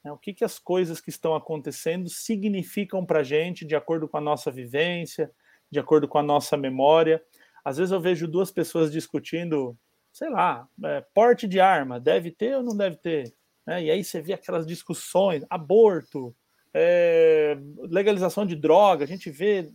[0.04, 0.12] Né?
[0.12, 4.18] O que, que as coisas que estão acontecendo significam para a gente de acordo com
[4.18, 5.32] a nossa vivência,
[5.74, 7.22] de acordo com a nossa memória.
[7.66, 9.76] Às vezes eu vejo duas pessoas discutindo,
[10.12, 13.34] sei lá, é, porte de arma, deve ter ou não deve ter?
[13.66, 13.86] Né?
[13.86, 16.36] E aí você vê aquelas discussões, aborto,
[16.74, 17.58] é,
[17.90, 19.72] legalização de droga, a gente vê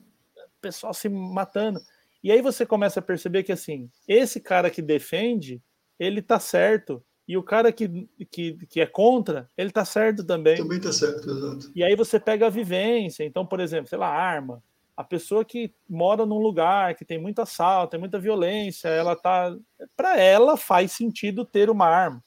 [0.60, 1.80] pessoal se matando.
[2.22, 5.62] E aí você começa a perceber que assim, esse cara que defende,
[5.98, 7.02] ele tá certo.
[7.26, 10.56] E o cara que, que, que é contra, ele tá certo também.
[10.56, 11.70] Também tá certo, exato.
[11.74, 13.22] E aí você pega a vivência.
[13.22, 14.62] Então, por exemplo, sei lá, arma.
[14.96, 19.54] A pessoa que mora num lugar que tem muito assalto, tem muita violência, ela tá.
[19.96, 22.24] Para ela faz sentido ter uma arma.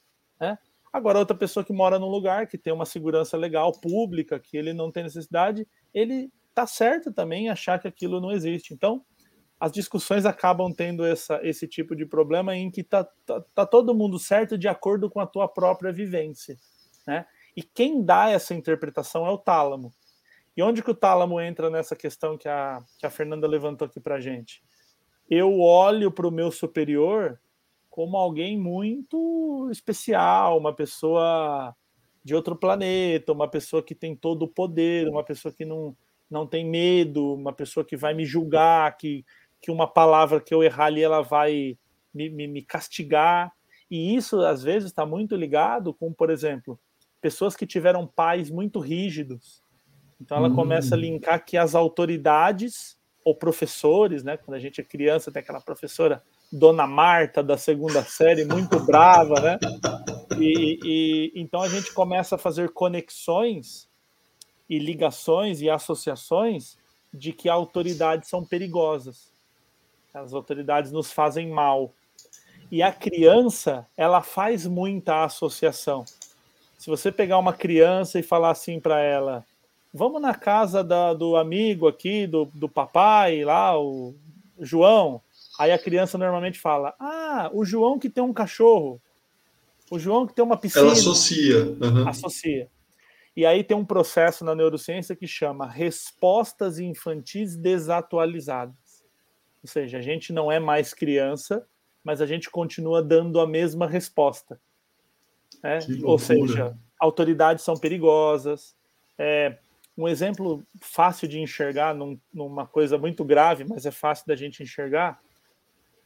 [0.91, 4.73] Agora, outra pessoa que mora num lugar que tem uma segurança legal, pública, que ele
[4.73, 8.73] não tem necessidade, ele tá certo também achar que aquilo não existe.
[8.73, 9.03] Então,
[9.59, 13.95] as discussões acabam tendo essa, esse tipo de problema em que tá, tá, tá todo
[13.95, 16.57] mundo certo de acordo com a tua própria vivência,
[17.07, 17.25] né?
[17.55, 19.93] E quem dá essa interpretação é o tálamo.
[20.55, 23.99] E onde que o tálamo entra nessa questão que a, que a Fernanda levantou aqui
[23.99, 24.63] para gente?
[25.29, 27.39] Eu olho para o meu superior
[27.91, 31.75] como alguém muito especial, uma pessoa
[32.23, 35.95] de outro planeta, uma pessoa que tem todo o poder, uma pessoa que não,
[36.29, 39.25] não tem medo, uma pessoa que vai me julgar, que,
[39.61, 41.77] que uma palavra que eu errar ali ela vai
[42.13, 43.51] me, me, me castigar.
[43.89, 46.79] E isso, às vezes, está muito ligado com, por exemplo,
[47.19, 49.61] pessoas que tiveram pais muito rígidos.
[50.19, 50.55] Então, ela hum.
[50.55, 54.37] começa a linkar que as autoridades ou professores, né?
[54.37, 59.39] Quando a gente é criança, tem aquela professora Dona Marta da segunda série, muito brava,
[59.39, 59.59] né?
[60.39, 63.87] E, e, então a gente começa a fazer conexões
[64.69, 66.77] e ligações e associações
[67.13, 69.31] de que autoridades são perigosas.
[70.13, 71.93] As autoridades nos fazem mal.
[72.71, 76.05] E a criança, ela faz muita associação.
[76.77, 79.45] Se você pegar uma criança e falar assim para ela,
[79.93, 84.15] vamos na casa da, do amigo aqui, do, do papai lá, o
[84.59, 85.21] João.
[85.59, 89.01] Aí a criança normalmente fala: Ah, o João que tem um cachorro.
[89.89, 90.85] O João que tem uma piscina.
[90.85, 91.77] Ela associa.
[91.81, 92.07] Uhum.
[92.07, 92.69] Associa.
[93.35, 98.75] E aí tem um processo na neurociência que chama respostas infantis desatualizadas.
[99.63, 101.65] Ou seja, a gente não é mais criança,
[102.03, 104.59] mas a gente continua dando a mesma resposta.
[105.63, 105.79] É?
[106.03, 108.75] Ou seja, autoridades são perigosas.
[109.17, 109.57] É,
[110.01, 114.63] um exemplo fácil de enxergar num, numa coisa muito grave, mas é fácil da gente
[114.63, 115.21] enxergar.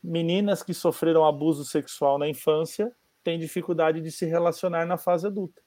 [0.03, 2.91] Meninas que sofreram abuso sexual na infância
[3.23, 5.61] têm dificuldade de se relacionar na fase adulta.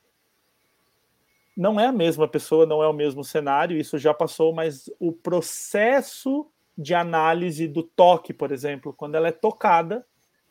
[1.57, 5.11] Não é a mesma pessoa, não é o mesmo cenário, isso já passou, mas o
[5.11, 10.07] processo de análise do toque, por exemplo, quando ela é tocada,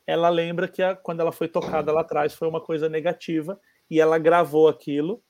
[0.05, 3.59] ela lembra que a, quando ela foi tocada lá atrás foi uma coisa negativa
[3.89, 5.21] e ela gravou aquilo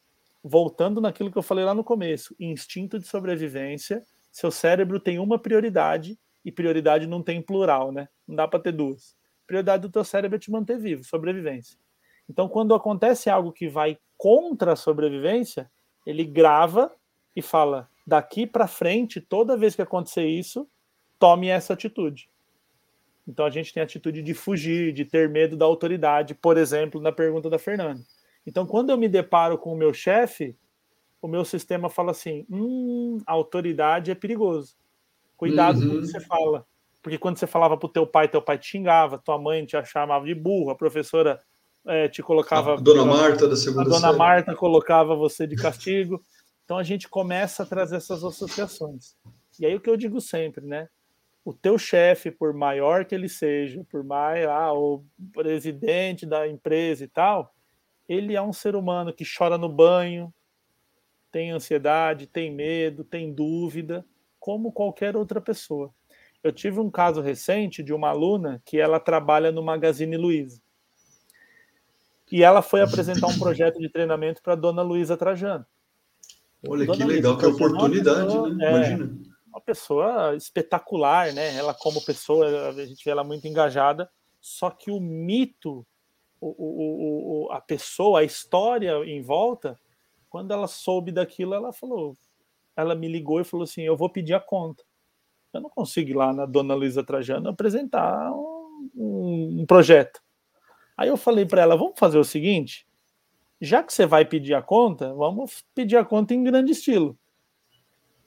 [0.48, 5.38] voltando naquilo que eu falei lá no começo, instinto de sobrevivência, seu cérebro tem uma
[5.38, 8.08] prioridade e prioridade não tem plural, né?
[8.28, 9.16] Não dá para ter duas.
[9.46, 11.78] Prioridade do teu cérebro é te manter vivo, sobrevivência.
[12.30, 15.70] Então, quando acontece algo que vai contra a sobrevivência,
[16.06, 16.94] ele grava
[17.36, 20.68] e fala: daqui para frente, toda vez que acontecer isso,
[21.20, 22.30] tome essa atitude.
[23.28, 27.02] Então, a gente tem a atitude de fugir, de ter medo da autoridade, por exemplo,
[27.02, 28.02] na pergunta da Fernanda.
[28.48, 30.58] Então, quando eu me deparo com o meu chefe,
[31.22, 34.78] o meu sistema fala assim: hum, a autoridade é perigoso.
[35.36, 35.90] Cuidado uhum.
[35.90, 36.66] com o que você fala.
[37.04, 39.76] Porque quando você falava para o teu pai, teu pai te xingava, tua mãe te
[39.86, 41.42] chamava de burro, a professora
[41.86, 42.76] é, te colocava.
[42.76, 44.18] A dona Marta da segunda A dona série.
[44.18, 46.22] Marta colocava você de castigo.
[46.64, 49.16] Então a gente começa a trazer essas associações.
[49.60, 50.88] E aí o que eu digo sempre, né?
[51.44, 57.06] O teu chefe, por maior que ele seja, por mais ah, o presidente da empresa
[57.06, 57.54] e tal,
[58.08, 60.34] ele é um ser humano que chora no banho,
[61.32, 64.06] tem ansiedade, tem medo, tem dúvida,
[64.40, 65.94] como qualquer outra pessoa.
[66.44, 70.62] Eu tive um caso recente de uma aluna que ela trabalha no Magazine Luiza.
[72.32, 75.66] E ela foi apresentar um projeto de treinamento para a dona Luísa Trajano.
[76.68, 78.70] Olha dona que legal, Luiza que é oportunidade, pessoa, né?
[78.70, 79.06] Imagina.
[79.06, 81.56] É, uma pessoa espetacular, né?
[81.56, 85.86] Ela como pessoa, a gente vê ela muito engajada, só que o mito
[86.40, 89.78] o, o, o, a pessoa, a história em volta,
[90.30, 92.16] quando ela soube daquilo, ela falou,
[92.76, 94.84] ela me ligou e falou assim, eu vou pedir a conta.
[95.54, 100.22] Eu não consigo ir lá na Dona Luísa Trajano apresentar um, um, um projeto.
[100.96, 102.88] Aí eu falei para ela, vamos fazer o seguinte,
[103.60, 107.18] já que você vai pedir a conta, vamos pedir a conta em grande estilo.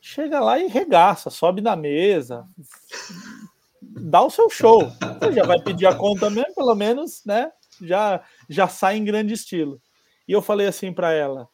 [0.00, 2.48] Chega lá e regaça, sobe na mesa,
[3.82, 4.80] dá o seu show.
[5.20, 7.52] Você já vai pedir a conta mesmo, pelo menos, né?
[7.82, 9.80] Já, já sai em grande estilo.
[10.26, 11.48] E eu falei assim para ela: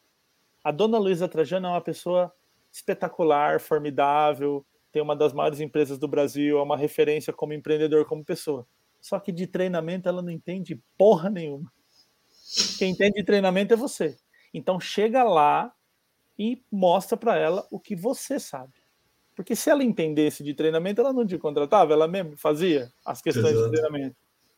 [0.63, 2.33] a dona Luísa Trajano é uma pessoa
[2.71, 8.23] espetacular, formidável, tem uma das maiores empresas do Brasil, é uma referência como empreendedor, como
[8.23, 8.67] pessoa.
[8.99, 11.71] Só que de treinamento ela não entende porra nenhuma.
[12.77, 14.17] Quem entende de treinamento é você.
[14.53, 15.73] Então chega lá
[16.37, 18.73] e mostra para ela o que você sabe.
[19.35, 23.53] Porque se ela entendesse de treinamento, ela não te contratava, ela mesmo fazia as questões
[23.53, 23.65] Exato.
[23.65, 24.15] de treinamento.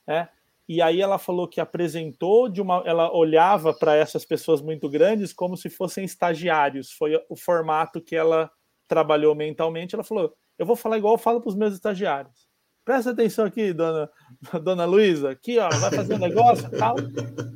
[0.07, 0.29] É?
[0.69, 5.33] E aí ela falou que apresentou de uma, ela olhava para essas pessoas muito grandes
[5.33, 6.91] como se fossem estagiários.
[6.91, 8.51] Foi o formato que ela
[8.87, 9.95] trabalhou mentalmente.
[9.95, 12.47] Ela falou: "Eu vou falar igual eu falo para os meus estagiários.
[12.85, 14.11] Presta atenção aqui, dona
[14.63, 16.97] dona Luísa, aqui, ó, vai fazer um negócio, tal".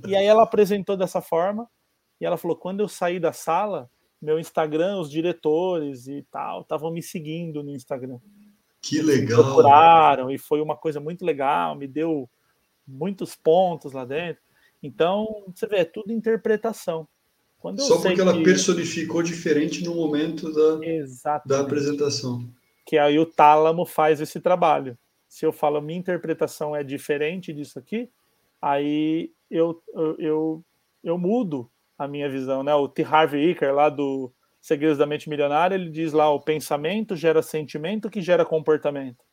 [0.07, 1.70] E aí ela apresentou dessa forma
[2.20, 6.91] e ela falou: "Quando eu saí da sala, meu Instagram, os diretores e tal, estavam
[6.91, 8.18] me seguindo no Instagram.
[8.82, 9.38] Que legal.
[9.38, 12.28] Me procuraram e foi uma coisa muito legal, me deu
[12.88, 14.41] muitos pontos lá dentro.
[14.81, 17.07] Então, você vê, é tudo interpretação.
[17.77, 18.43] Só porque ela que...
[18.43, 22.45] personificou diferente no momento da, da apresentação.
[22.86, 24.97] Que aí o tálamo faz esse trabalho.
[25.29, 28.09] Se eu falo minha interpretação é diferente disso aqui,
[28.61, 30.65] aí eu, eu, eu,
[31.01, 32.75] eu mudo a minha visão, né?
[32.75, 33.03] O T.
[33.03, 38.09] Harvey Iker, lá do Segredos da Mente Milionária, ele diz lá: o pensamento gera sentimento
[38.09, 39.23] que gera comportamento.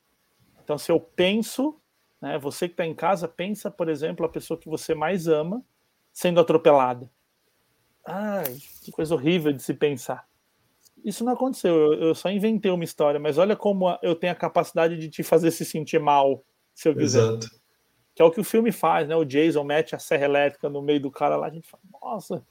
[0.62, 1.79] Então, se eu penso,
[2.20, 5.64] né, você que está em casa, pensa, por exemplo, a pessoa que você mais ama
[6.12, 7.10] sendo atropelada.
[8.04, 10.28] Ai, que coisa horrível de se pensar.
[11.04, 14.36] Isso não aconteceu, eu, eu só inventei uma história, mas olha como eu tenho a
[14.36, 16.44] capacidade de te fazer se sentir mal,
[16.74, 17.20] se eu quiser.
[17.20, 17.48] Exato.
[18.14, 19.16] Que é o que o filme faz, né?
[19.16, 22.44] O Jason mete a serra elétrica no meio do cara lá, a gente fala, nossa,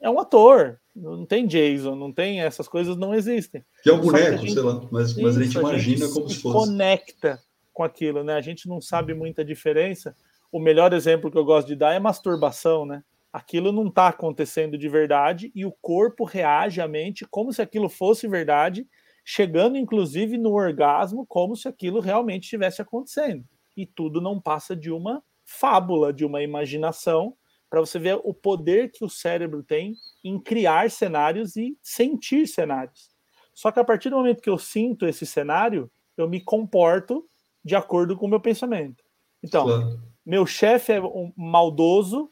[0.00, 3.64] é um ator, não tem Jason, não tem essas coisas, não existem.
[3.82, 6.28] Que é um boneco, gente, sei lá, mas, mas a gente imagina a gente como
[6.28, 6.66] se fosse.
[6.66, 7.40] conecta
[7.72, 8.34] com aquilo, né?
[8.34, 10.14] A gente não sabe muita diferença.
[10.50, 13.02] O melhor exemplo que eu gosto de dar é masturbação, né?
[13.32, 17.88] Aquilo não está acontecendo de verdade e o corpo reage à mente como se aquilo
[17.88, 18.86] fosse verdade,
[19.24, 23.44] chegando inclusive no orgasmo como se aquilo realmente estivesse acontecendo.
[23.74, 27.34] E tudo não passa de uma fábula, de uma imaginação,
[27.70, 33.10] para você ver o poder que o cérebro tem em criar cenários e sentir cenários.
[33.54, 37.26] Só que a partir do momento que eu sinto esse cenário, eu me comporto
[37.64, 39.04] de acordo com o meu pensamento.
[39.42, 40.00] Então, claro.
[40.24, 42.30] meu chefe é um maldoso,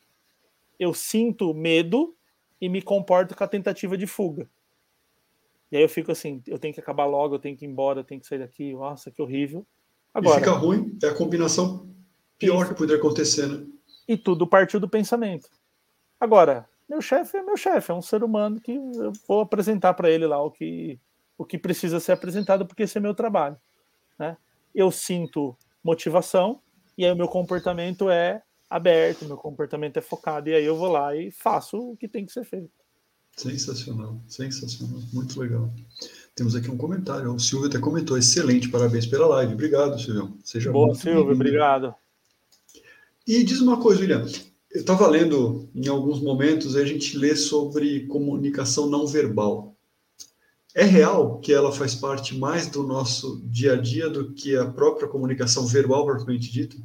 [0.79, 2.15] eu sinto medo
[2.61, 4.49] e me comporto com a tentativa de fuga.
[5.71, 8.01] E aí eu fico assim, eu tenho que acabar logo, eu tenho que ir embora,
[8.01, 8.73] eu tenho que sair daqui.
[8.73, 9.65] Nossa, que horrível.
[10.13, 11.89] Agora, e fica ruim, é a combinação
[12.39, 12.73] pior isso.
[12.73, 13.65] que poderia acontecer, né?
[14.09, 15.49] E tudo partiu do pensamento.
[16.19, 20.11] Agora, meu chefe é meu chefe, é um ser humano que eu vou apresentar para
[20.11, 20.99] ele lá o que,
[21.39, 23.57] o que precisa ser apresentado, porque esse é meu trabalho.
[24.19, 24.37] Né?
[24.75, 26.61] Eu sinto motivação
[26.97, 30.91] e aí o meu comportamento é aberto, meu comportamento é focado, e aí eu vou
[30.91, 32.71] lá e faço o que tem que ser feito.
[33.37, 35.73] Sensacional, sensacional, muito legal.
[36.35, 39.55] Temos aqui um comentário, o Silvio até comentou, excelente, parabéns pela live.
[39.55, 40.37] Obrigado, Silvio.
[40.45, 41.95] Seja Boa, Silvio, obrigado.
[43.27, 44.27] E diz uma coisa, William,
[44.71, 49.70] eu estava lendo em alguns momentos, a gente lê sobre comunicação não verbal.
[50.75, 54.67] É real que ela faz parte mais do nosso dia a dia do que a
[54.67, 56.77] própria comunicação verbal propriamente dita?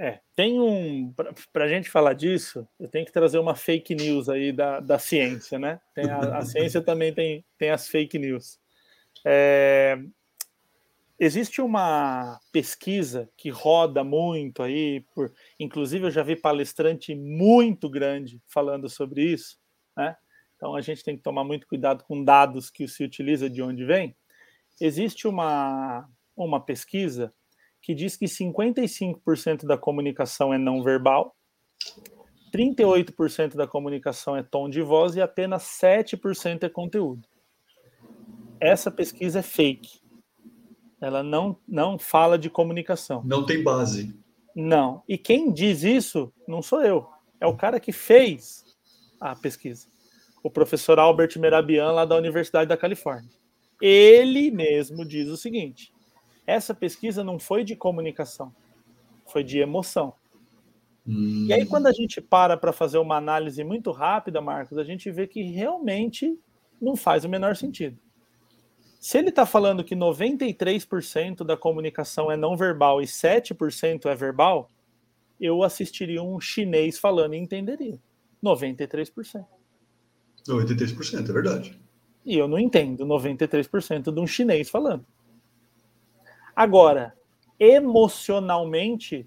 [0.00, 1.12] É, tem um.
[1.52, 4.98] Para a gente falar disso, eu tenho que trazer uma fake news aí da, da
[4.98, 5.80] ciência, né?
[5.92, 8.60] Tem a, a ciência também tem, tem as fake news.
[9.24, 9.98] É,
[11.18, 18.40] existe uma pesquisa que roda muito aí, por, inclusive eu já vi palestrante muito grande
[18.46, 19.58] falando sobre isso?
[20.58, 23.84] Então a gente tem que tomar muito cuidado com dados que se utiliza de onde
[23.84, 24.14] vem.
[24.80, 26.06] Existe uma,
[26.36, 27.32] uma pesquisa
[27.80, 31.36] que diz que 55% da comunicação é não verbal,
[32.52, 37.22] 38% da comunicação é tom de voz e apenas 7% é conteúdo.
[38.60, 40.00] Essa pesquisa é fake.
[41.00, 43.22] Ela não, não fala de comunicação.
[43.24, 44.12] Não tem base.
[44.56, 45.04] Não.
[45.08, 47.08] E quem diz isso não sou eu.
[47.40, 48.64] É o cara que fez
[49.20, 49.86] a pesquisa.
[50.42, 53.30] O professor Albert Merabian, lá da Universidade da Califórnia.
[53.80, 55.92] Ele mesmo diz o seguinte:
[56.46, 58.54] essa pesquisa não foi de comunicação,
[59.26, 60.14] foi de emoção.
[61.06, 61.46] Hum.
[61.48, 65.10] E aí, quando a gente para para fazer uma análise muito rápida, Marcos, a gente
[65.10, 66.38] vê que realmente
[66.80, 67.98] não faz o menor sentido.
[69.00, 74.70] Se ele está falando que 93% da comunicação é não verbal e 7% é verbal,
[75.40, 78.00] eu assistiria um chinês falando e entenderia.
[78.42, 79.46] 93%.
[80.48, 81.78] 93%, é verdade.
[82.24, 85.04] E eu não entendo 93% de um chinês falando.
[86.54, 87.14] Agora,
[87.58, 89.26] emocionalmente,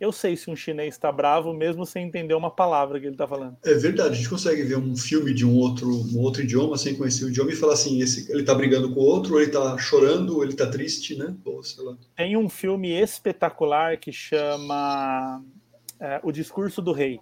[0.00, 3.26] eu sei se um chinês está bravo mesmo sem entender uma palavra que ele está
[3.26, 3.56] falando.
[3.64, 6.94] É verdade, a gente consegue ver um filme de um outro, um outro idioma sem
[6.96, 9.50] conhecer o idioma e falar assim, esse, ele está brigando com o outro, ou ele
[9.50, 11.34] está chorando, ou ele está triste, né?
[11.44, 11.60] Ou,
[12.16, 15.42] Tem um filme espetacular que chama
[15.98, 17.20] é, O Discurso do Rei.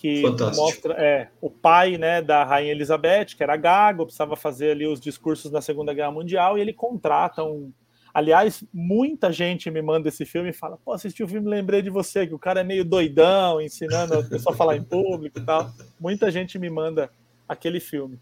[0.00, 0.62] Que Fantástico.
[0.62, 4.98] mostra é, o pai né, da Rainha Elizabeth, que era gago, precisava fazer ali os
[4.98, 7.70] discursos na Segunda Guerra Mundial, e ele contrata um,
[8.12, 11.90] Aliás, muita gente me manda esse filme e fala: pô, assisti o filme, lembrei de
[11.90, 15.42] você, que o cara é meio doidão, ensinando a pessoa a falar em público e
[15.42, 15.70] tal.
[16.00, 17.10] Muita gente me manda
[17.48, 18.18] aquele filme.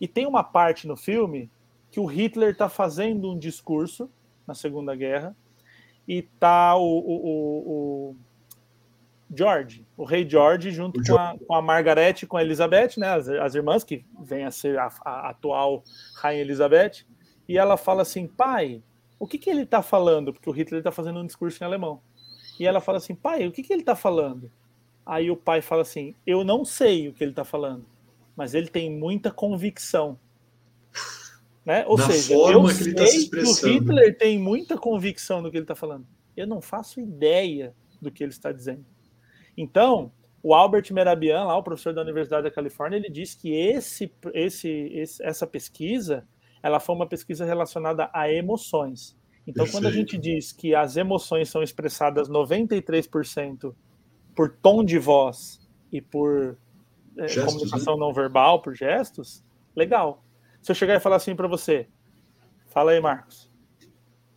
[0.00, 1.50] E tem uma parte no filme
[1.90, 4.08] que o Hitler está fazendo um discurso
[4.46, 5.34] na Segunda Guerra
[6.06, 8.16] e tá o, o, o, o
[9.34, 13.08] George, o rei George, junto com a, com a Margaret e com a Elizabeth, né,
[13.08, 15.82] as, as irmãs, que vem a ser a, a atual
[16.16, 17.04] Rainha Elizabeth,
[17.48, 18.82] e ela fala assim: pai,
[19.18, 20.32] o que, que ele está falando?
[20.32, 22.02] Porque o Hitler está fazendo um discurso em alemão.
[22.58, 24.50] E ela fala assim, pai, o que, que ele está falando?
[25.06, 27.86] Aí o pai fala assim, eu não sei o que ele está falando,
[28.36, 30.18] mas ele tem muita convicção.
[31.64, 31.84] Né?
[31.86, 35.62] Ou seja, eu tá sei que, que o Hitler tem muita convicção no que ele
[35.62, 36.04] está falando.
[36.36, 38.84] Eu não faço ideia do que ele está dizendo.
[39.56, 40.12] Então,
[40.44, 44.68] O Albert Merabian, lá, o professor da Universidade da Califórnia, ele diz que esse, esse,
[44.68, 46.26] esse, essa pesquisa
[46.62, 49.16] ela foi uma pesquisa relacionada a emoções.
[49.46, 49.72] Então, Perfeito.
[49.72, 53.74] quando a gente diz que as emoções são expressadas 93%
[54.34, 56.56] por tom de voz e por
[57.18, 58.00] é, gestos, comunicação né?
[58.00, 59.44] não verbal, por gestos,
[59.74, 60.24] legal.
[60.60, 61.88] Se eu chegar e falar assim para você,
[62.68, 63.50] fala aí, Marcos,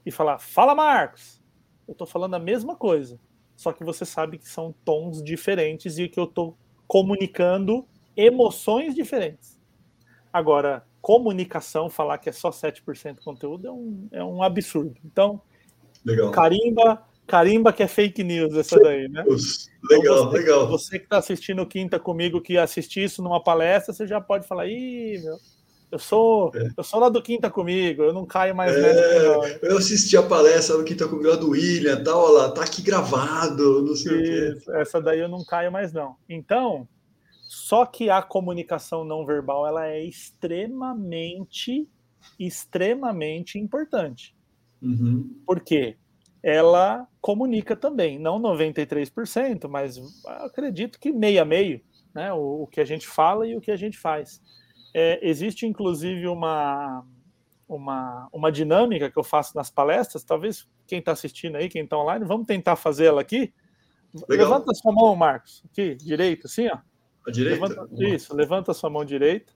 [0.04, 1.42] e falar, fala, Marcos,
[1.88, 3.20] eu estou falando a mesma coisa,
[3.56, 7.86] só que você sabe que são tons diferentes e que eu estou comunicando
[8.16, 9.60] emoções diferentes.
[10.32, 14.96] Agora, comunicação, falar que é só 7% conteúdo é um, é um absurdo.
[15.06, 15.42] Então,
[16.04, 16.32] Legal.
[16.32, 19.24] carimba, carimba que é fake news essa daí, né?
[19.24, 20.68] Legal, então você, legal.
[20.68, 24.68] Você que está assistindo Quinta comigo, que assistiu isso numa palestra, você já pode falar,
[24.68, 25.38] ih, meu,
[25.92, 26.70] eu sou, é.
[26.76, 30.78] eu sou lá do Quinta Comigo, eu não caio mais é, Eu assisti a palestra
[30.78, 34.70] do Quinta Comigo, a do William, tá, ó lá, tá aqui gravado, não sei Isso,
[34.70, 34.80] o quê.
[34.80, 36.16] Essa daí eu não caio mais, não.
[36.28, 36.88] Então,
[37.48, 41.88] só que a comunicação não verbal ela é extremamente,
[42.40, 44.36] extremamente importante.
[44.82, 45.42] Uhum.
[45.46, 45.98] Por quê?
[46.44, 50.00] Ela comunica também, não 93%, mas
[50.44, 51.82] acredito que meio a meio,
[52.14, 52.34] né?
[52.34, 54.42] O, o que a gente fala e o que a gente faz.
[54.98, 57.06] É, existe inclusive uma,
[57.68, 61.98] uma, uma dinâmica que eu faço nas palestras, talvez quem está assistindo aí, quem está
[61.98, 63.54] online, vamos tentar fazê-la aqui.
[64.30, 64.48] Legal.
[64.48, 66.78] Levanta sua mão, Marcos, aqui, direito, assim, ó.
[67.28, 67.68] A direita?
[67.68, 69.52] Levanta, isso, levanta sua mão direita.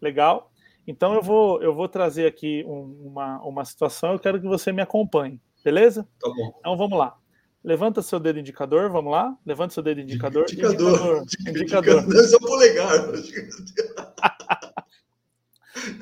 [0.00, 0.52] Legal.
[0.86, 4.70] Então eu vou, eu vou trazer aqui um, uma, uma situação, eu quero que você
[4.70, 6.06] me acompanhe, beleza?
[6.20, 6.54] Tá bom.
[6.60, 7.16] Então vamos lá.
[7.64, 9.36] Levanta seu dedo indicador, vamos lá?
[9.44, 10.44] Levanta seu dedo indicador.
[10.44, 11.24] Indicador.
[11.48, 12.02] Indicador.
[12.06, 12.06] indicador.
[12.06, 12.92] Não, polegar.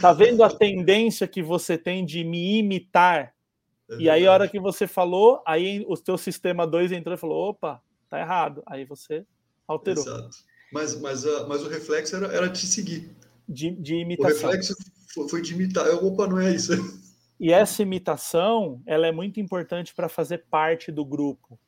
[0.00, 3.34] Tá vendo a tendência que você tem de me imitar?
[3.90, 7.18] É e aí, a hora que você falou, aí o teu sistema 2 entrou e
[7.18, 8.62] falou: opa, tá errado.
[8.66, 9.24] Aí você
[9.66, 10.04] alterou.
[10.04, 10.36] Exato.
[10.72, 13.10] Mas, mas, uh, mas o reflexo era, era te seguir.
[13.48, 14.48] De, de imitação.
[14.48, 14.74] O reflexo
[15.14, 15.86] foi, foi de imitar.
[15.86, 16.72] Eu, opa, não é isso.
[17.38, 21.58] E essa imitação, ela é muito importante para fazer parte do grupo.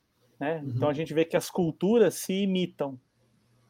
[0.40, 0.62] Né?
[0.62, 0.72] Uhum.
[0.74, 2.98] Então a gente vê que as culturas se imitam.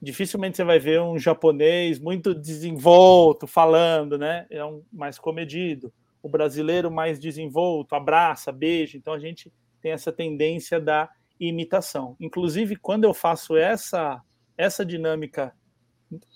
[0.00, 4.46] Dificilmente você vai ver um japonês muito desenvolto falando, né?
[4.50, 5.92] É um mais comedido.
[6.22, 8.96] O brasileiro mais desenvolto, abraça, beija.
[8.96, 12.16] Então a gente tem essa tendência da imitação.
[12.20, 14.22] Inclusive, quando eu faço essa
[14.56, 15.54] essa dinâmica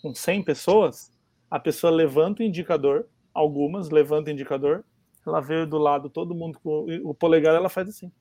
[0.00, 1.10] com 100 pessoas,
[1.50, 4.84] a pessoa levanta o indicador, algumas levantam o indicador,
[5.26, 8.12] ela veio do lado, todo mundo com o polegar, ela faz assim.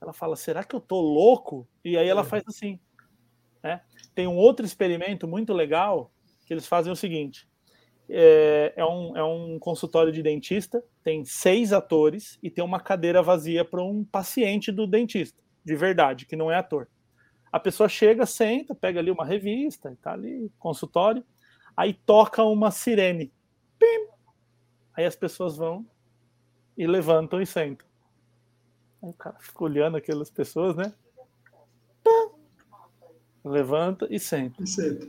[0.00, 1.68] Ela fala, será que eu tô louco?
[1.84, 2.24] E aí ela é.
[2.24, 2.78] faz assim.
[3.62, 3.80] Né?
[4.14, 6.10] Tem um outro experimento muito legal
[6.46, 7.48] que eles fazem o seguinte:
[8.08, 13.22] é, é, um, é um consultório de dentista, tem seis atores e tem uma cadeira
[13.22, 16.88] vazia para um paciente do dentista, de verdade, que não é ator.
[17.52, 21.24] A pessoa chega, senta, pega ali uma revista, tá ali, consultório,
[21.76, 23.32] aí toca uma sirene.
[23.78, 24.08] Pim!
[24.94, 25.86] Aí as pessoas vão
[26.76, 27.86] e levantam e sentam.
[29.02, 30.92] Aí o cara fica olhando aquelas pessoas, né?
[33.44, 34.62] Levanta e senta.
[34.62, 35.06] E senta.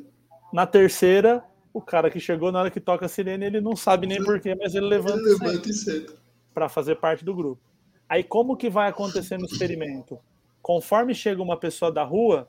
[0.52, 4.08] Na terceira, o cara que chegou na hora que toca a sirene, ele não sabe
[4.08, 6.14] nem porquê, mas ele levanta, ele levanta e senta.
[6.54, 7.62] Para fazer parte do grupo.
[8.08, 10.20] Aí como que vai acontecer no experimento?
[10.64, 12.48] conforme chega uma pessoa da rua,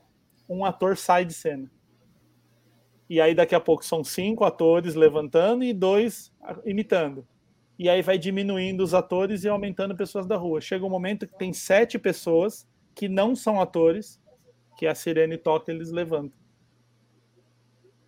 [0.48, 1.68] um ator sai de cena.
[3.10, 6.32] E aí daqui a pouco são cinco atores levantando e dois
[6.64, 7.26] imitando.
[7.76, 10.60] E aí vai diminuindo os atores e aumentando pessoas da rua.
[10.60, 14.20] Chega um momento que tem sete pessoas que não são atores,
[14.76, 16.38] que a sirene toca eles levantam.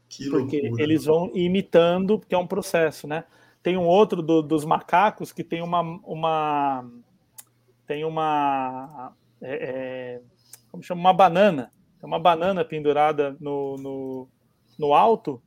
[0.08, 0.82] Que porque loucura.
[0.82, 3.24] eles vão imitando, porque é um processo, né?
[3.62, 6.88] Tem um outro do, dos macacos que tem uma, uma
[7.86, 10.22] tem uma é, é,
[10.70, 11.70] como chama, uma banana,
[12.02, 14.28] uma banana pendurada no, no,
[14.78, 15.42] no alto,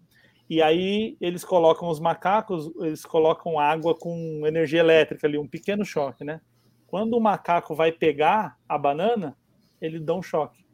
[0.50, 5.86] e aí eles colocam os macacos, eles colocam água com energia elétrica ali, um pequeno
[5.86, 6.42] choque, né?
[6.88, 9.38] Quando o macaco vai pegar a banana,
[9.80, 10.66] ele dá um choque.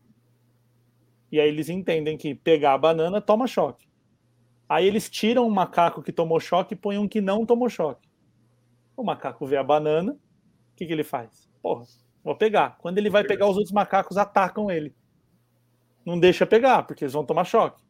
[1.31, 3.87] E aí eles entendem que pegar a banana toma choque.
[4.67, 8.09] Aí eles tiram um macaco que tomou choque e põem um que não tomou choque.
[8.95, 11.49] O macaco vê a banana, o que, que ele faz?
[11.61, 11.85] Porra,
[12.25, 12.75] Vou pegar.
[12.79, 14.95] Quando ele vai pegar, os outros macacos atacam ele.
[16.03, 17.83] Não deixa pegar, porque eles vão tomar choque.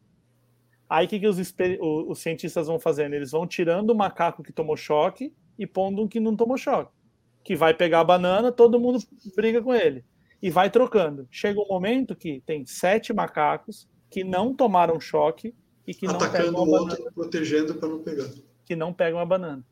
[0.90, 1.38] Aí o que, que os,
[1.80, 3.14] os, cientistas vão fazendo?
[3.14, 6.92] Eles vão tirando o macaco que tomou choque e pondo um que não tomou choque.
[7.42, 8.98] Que vai pegar a banana, todo mundo
[9.34, 10.04] briga com ele.
[10.42, 11.26] E vai trocando.
[11.30, 15.54] Chega um momento que tem sete macacos que não tomaram choque
[15.86, 18.28] e que Atacando não pegam o outro, banana, protegendo para não pegar.
[18.64, 19.64] Que não pegam a banana.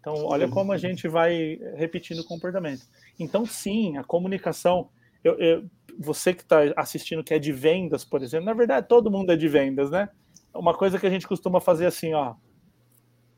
[0.00, 2.82] Então, olha como a gente vai repetindo o comportamento.
[3.18, 4.90] Então, sim, a comunicação.
[5.22, 9.10] Eu, eu, você que está assistindo que é de vendas, por exemplo, na verdade todo
[9.10, 10.08] mundo é de vendas, né?
[10.52, 12.34] Uma coisa que a gente costuma fazer assim, ó,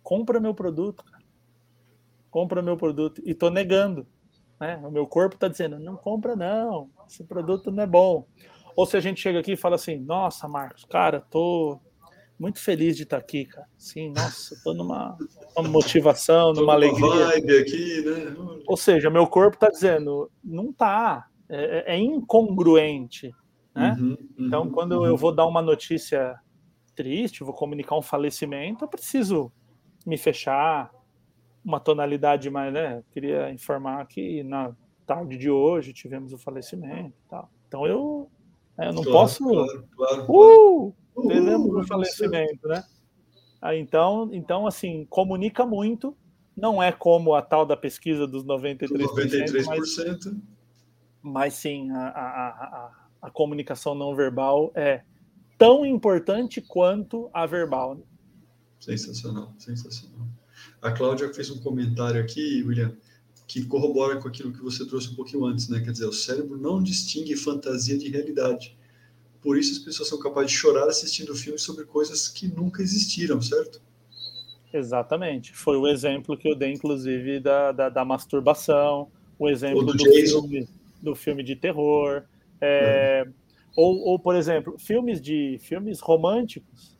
[0.02, 1.04] compra meu produto,
[2.30, 4.06] compra meu produto e tô negando,
[4.64, 4.80] né?
[4.82, 8.26] O meu corpo está dizendo, não compra não, esse produto não é bom.
[8.74, 11.78] Ou se a gente chega aqui e fala assim, nossa, Marcos, cara, tô
[12.38, 13.68] muito feliz de estar aqui, cara.
[13.76, 15.16] Sim, nossa, tô numa
[15.68, 17.26] motivação, numa alegria.
[17.26, 18.36] vibe aqui, né?
[18.66, 23.30] Ou seja, meu corpo está dizendo, não tá, é, é, é incongruente,
[23.74, 23.96] né?
[23.98, 25.06] Uhum, uhum, então, quando uhum.
[25.06, 26.34] eu vou dar uma notícia
[26.96, 29.52] triste, vou comunicar um falecimento, eu preciso
[30.06, 30.90] me fechar,
[31.64, 33.02] uma tonalidade mais, né?
[33.10, 34.74] Queria informar que na
[35.06, 37.50] tarde de hoje tivemos o falecimento e tal.
[37.68, 38.30] Então eu,
[38.76, 39.44] né, eu não claro, posso.
[39.44, 42.84] Claro, claro, uh, Devemos o falecimento, né?
[43.60, 46.16] Ah, então, então, assim, comunica muito.
[46.56, 49.64] Não é como a tal da pesquisa dos 93%, 93%.
[49.66, 50.36] Mas,
[51.22, 52.92] mas sim, a, a, a,
[53.22, 55.02] a comunicação não verbal é
[55.58, 57.98] tão importante quanto a verbal.
[58.78, 60.26] Sensacional, sensacional.
[60.84, 62.94] A Cláudia fez um comentário aqui, William,
[63.46, 65.80] que corrobora com aquilo que você trouxe um pouquinho antes, né?
[65.80, 68.76] Quer dizer, o cérebro não distingue fantasia de realidade.
[69.40, 73.40] Por isso as pessoas são capazes de chorar assistindo filmes sobre coisas que nunca existiram,
[73.40, 73.80] certo?
[74.70, 75.54] Exatamente.
[75.54, 79.08] Foi o exemplo que eu dei, inclusive, da, da, da masturbação,
[79.38, 80.68] o exemplo do, do filme,
[81.00, 82.24] do filme de terror.
[82.60, 83.28] É, é.
[83.74, 86.93] Ou, ou, por exemplo, filmes de filmes românticos.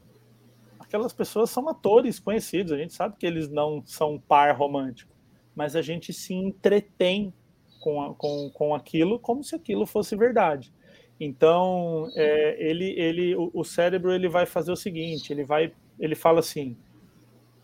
[0.95, 5.13] Aquelas pessoas são atores conhecidos, a gente sabe que eles não são par romântico,
[5.53, 7.35] mas a gente se entretém
[7.81, 10.73] com, a, com, com aquilo como se aquilo fosse verdade.
[11.19, 16.15] Então, é, ele, ele, o, o, cérebro ele vai fazer o seguinte, ele vai, ele
[16.15, 16.77] fala assim,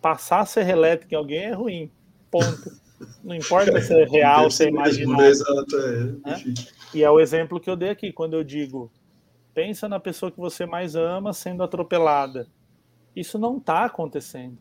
[0.03, 1.89] passar serra elétrica em alguém é ruim,
[2.33, 2.81] ponto.
[3.22, 5.24] Não importa se é real, se é imaginário.
[5.24, 6.31] Exato, é.
[6.31, 6.55] Né?
[6.93, 8.91] E é o exemplo que eu dei aqui, quando eu digo,
[9.55, 12.49] pensa na pessoa que você mais ama sendo atropelada.
[13.15, 14.59] Isso não está acontecendo.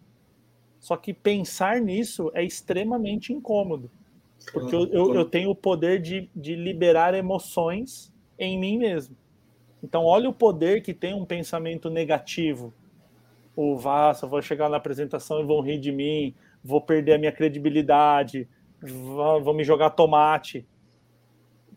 [0.79, 3.91] Só que pensar nisso é extremamente incômodo.
[4.51, 9.15] Porque eu, eu, eu tenho o poder de, de liberar emoções em mim mesmo.
[9.83, 12.73] Então, olha o poder que tem um pensamento negativo.
[13.55, 16.33] O Vassa, vou chegar na apresentação e vão rir de mim,
[16.63, 18.47] vou perder a minha credibilidade,
[18.81, 20.65] vão me jogar tomate.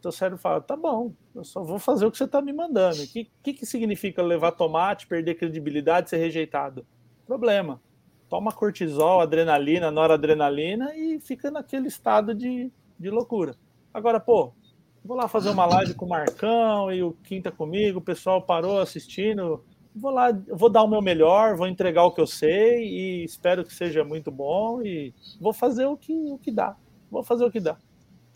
[0.05, 3.03] O cérebro fala: tá bom, eu só vou fazer o que você está me mandando.
[3.03, 6.87] O que, que, que significa levar tomate, perder credibilidade, ser rejeitado?
[7.27, 7.81] Problema.
[8.29, 13.55] Toma cortisol, adrenalina, noradrenalina e fica naquele estado de, de loucura.
[13.93, 14.55] Agora, pô,
[15.05, 18.79] Vou lá fazer uma live com o Marcão e o Quinta comigo, o pessoal parou
[18.79, 19.65] assistindo.
[19.95, 23.65] Vou lá, vou dar o meu melhor, vou entregar o que eu sei e espero
[23.65, 26.77] que seja muito bom e vou fazer o que, o que dá.
[27.11, 27.77] Vou fazer o que dá.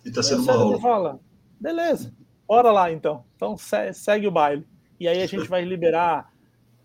[0.05, 0.79] E tá sendo mal.
[0.81, 1.21] fala,
[1.61, 2.13] beleza,
[2.47, 3.25] bora lá então.
[3.37, 3.57] Então
[3.93, 4.67] segue o baile.
[4.99, 6.33] E aí a gente vai liberar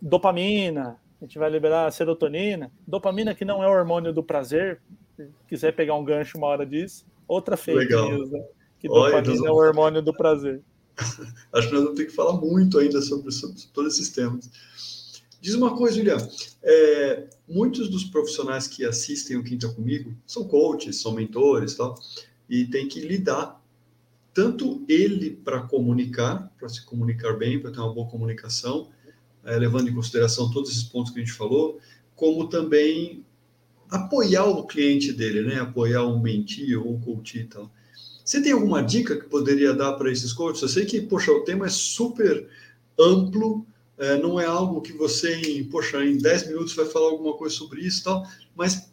[0.02, 2.72] dopamina, a gente vai liberar serotonina.
[2.86, 4.82] Dopamina que não é o hormônio do prazer,
[5.16, 7.06] se quiser pegar um gancho uma hora disso.
[7.28, 8.10] Outra fake Legal.
[8.10, 8.44] news, né?
[8.80, 10.62] Que dopamina é o hormônio do prazer.
[11.54, 14.50] Acho que nós vamos ter que falar muito ainda sobre, sobre todos esses temas.
[15.40, 16.18] Diz uma coisa, William.
[16.62, 21.96] É, muitos dos profissionais que assistem o Quinta Comigo são coaches, são mentores tal,
[22.48, 23.61] e tem que lidar
[24.34, 28.90] tanto ele para comunicar, para se comunicar bem, para ter uma boa comunicação,
[29.44, 31.80] é, levando em consideração todos esses pontos que a gente falou,
[32.16, 33.26] como também
[33.90, 35.60] apoiar o cliente dele, né?
[35.60, 37.70] Apoiar um mentir ou um coach e tal.
[38.24, 40.62] Você tem alguma dica que poderia dar para esses coaches?
[40.62, 42.48] Eu sei que, poxa, o tema é super
[42.98, 43.66] amplo,
[43.98, 47.56] é, não é algo que você, em, poxa, em 10 minutos vai falar alguma coisa
[47.56, 48.26] sobre isso e tal,
[48.56, 48.84] mas o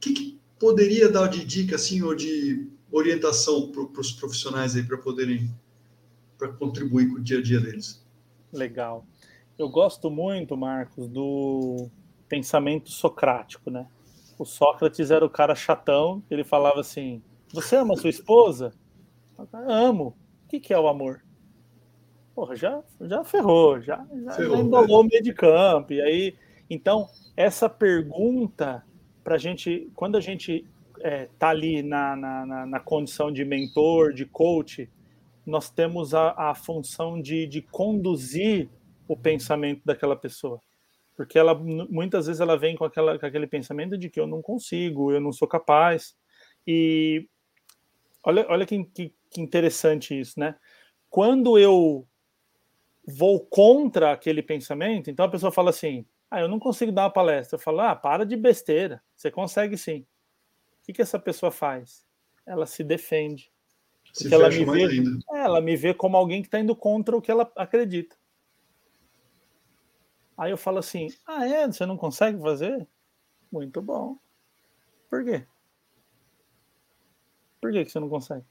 [0.00, 4.98] que, que, poderia dar de dica, assim, ou de orientação para os profissionais aí, para
[4.98, 5.50] poderem
[6.38, 8.06] para contribuir com o dia a dia deles?
[8.52, 9.04] Legal.
[9.58, 11.90] Eu gosto muito, Marcos, do
[12.28, 13.86] pensamento socrático, né?
[14.38, 17.20] O Sócrates era o cara chatão, ele falava assim:
[17.52, 18.72] Você ama sua esposa?
[19.52, 20.16] Amo.
[20.44, 21.22] O que, que é o amor?
[22.34, 25.92] Porra, já, já ferrou, já, já, ferrou, já embolou o meio de campo.
[25.92, 26.36] E aí,
[26.70, 28.84] então, essa pergunta
[29.24, 30.64] para a gente, quando a gente
[31.02, 34.90] é, tá ali na, na, na, condição de mentor, de coach,
[35.44, 38.68] nós temos a, a função de, de conduzir
[39.06, 40.60] o pensamento daquela pessoa.
[41.16, 44.40] Porque ela muitas vezes ela vem com, aquela, com aquele pensamento de que eu não
[44.40, 46.16] consigo, eu não sou capaz.
[46.66, 47.28] E
[48.22, 50.54] olha, olha que, que, que interessante isso, né?
[51.10, 52.06] Quando eu
[53.06, 57.10] vou contra aquele pensamento, então a pessoa fala assim: ah, eu não consigo dar uma
[57.10, 57.56] palestra.
[57.56, 60.06] Eu falo: ah, para de besteira, você consegue sim.
[60.88, 62.06] O que, que essa pessoa faz?
[62.46, 63.52] Ela se defende.
[64.14, 64.84] Porque ela me, vê,
[65.32, 68.16] é, ela me vê como alguém que está indo contra o que ela acredita.
[70.36, 71.66] Aí eu falo assim: ah, é?
[71.66, 72.88] Você não consegue fazer?
[73.52, 74.16] Muito bom.
[75.10, 75.44] Por quê?
[77.60, 78.46] Por que, que você não consegue?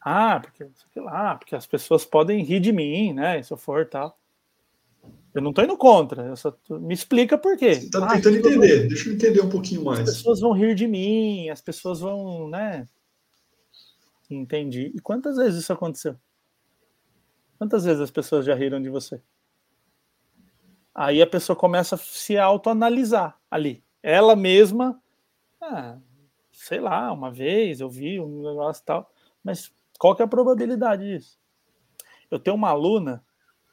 [0.00, 3.42] Ah, porque sei lá, porque as pessoas podem rir de mim, né?
[3.42, 4.18] Se eu for tal.
[5.36, 7.74] Eu não estou indo contra, eu só me explica por quê.
[7.74, 8.88] Você está ah, tentando entender, vão...
[8.88, 10.00] deixa eu entender um pouquinho mais.
[10.00, 12.88] As pessoas vão rir de mim, as pessoas vão, né?
[14.30, 14.90] Entendi.
[14.94, 16.16] E quantas vezes isso aconteceu?
[17.58, 19.20] Quantas vezes as pessoas já riram de você?
[20.94, 23.84] Aí a pessoa começa a se autoanalisar ali.
[24.02, 24.98] Ela mesma,
[25.60, 25.98] ah,
[26.50, 29.12] sei lá, uma vez eu vi um negócio tal,
[29.44, 31.38] mas qual que é a probabilidade disso?
[32.30, 33.22] Eu tenho uma aluna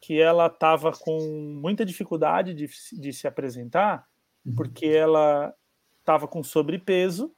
[0.03, 1.17] que ela estava com
[1.61, 4.05] muita dificuldade de, de se apresentar,
[4.45, 4.53] uhum.
[4.53, 5.55] porque ela
[6.01, 7.33] estava com sobrepeso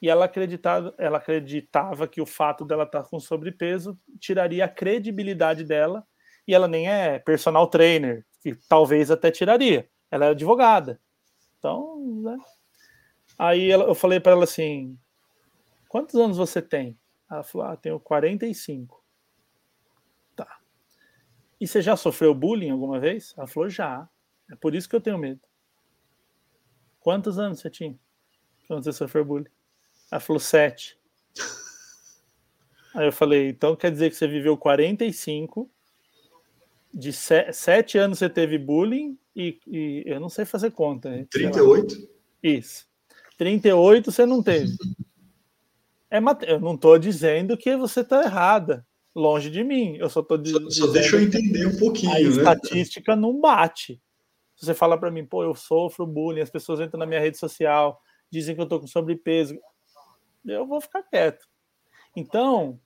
[0.00, 4.68] e ela acreditava, ela acreditava que o fato dela estar tá com sobrepeso tiraria a
[4.68, 6.06] credibilidade dela,
[6.46, 9.88] e ela nem é personal trainer, que talvez até tiraria.
[10.08, 11.00] Ela é advogada.
[11.58, 12.38] Então, né?
[13.36, 14.96] Aí ela, eu falei para ela assim:
[15.88, 16.96] quantos anos você tem?
[17.28, 19.03] Ela falou: ah, tenho 45.
[21.64, 23.32] E você já sofreu bullying alguma vez?
[23.38, 24.06] Ela falou: já.
[24.52, 25.40] É por isso que eu tenho medo.
[27.00, 27.98] Quantos anos você tinha
[28.68, 29.48] quando você sofreu bullying?
[30.12, 30.98] Ela falou: sete.
[32.94, 35.70] Aí eu falei: então quer dizer que você viveu 45
[36.92, 41.26] de sete anos você teve bullying e, e eu não sei fazer conta.
[41.30, 41.96] 38?
[42.42, 42.86] Isso.
[43.38, 44.76] 38 você não teve.
[46.10, 49.96] É, eu não estou dizendo que você está errada, longe de mim.
[49.96, 50.70] Eu só estou dizendo.
[50.72, 52.12] Só deixa eu entender um pouquinho.
[52.12, 52.22] A né?
[52.22, 54.00] estatística não bate.
[54.56, 57.38] Se você fala para mim, pô, eu sofro bullying, as pessoas entram na minha rede
[57.38, 58.00] social,
[58.30, 59.58] dizem que eu estou com sobrepeso,
[60.44, 61.46] eu vou ficar quieto.
[62.14, 62.78] Então,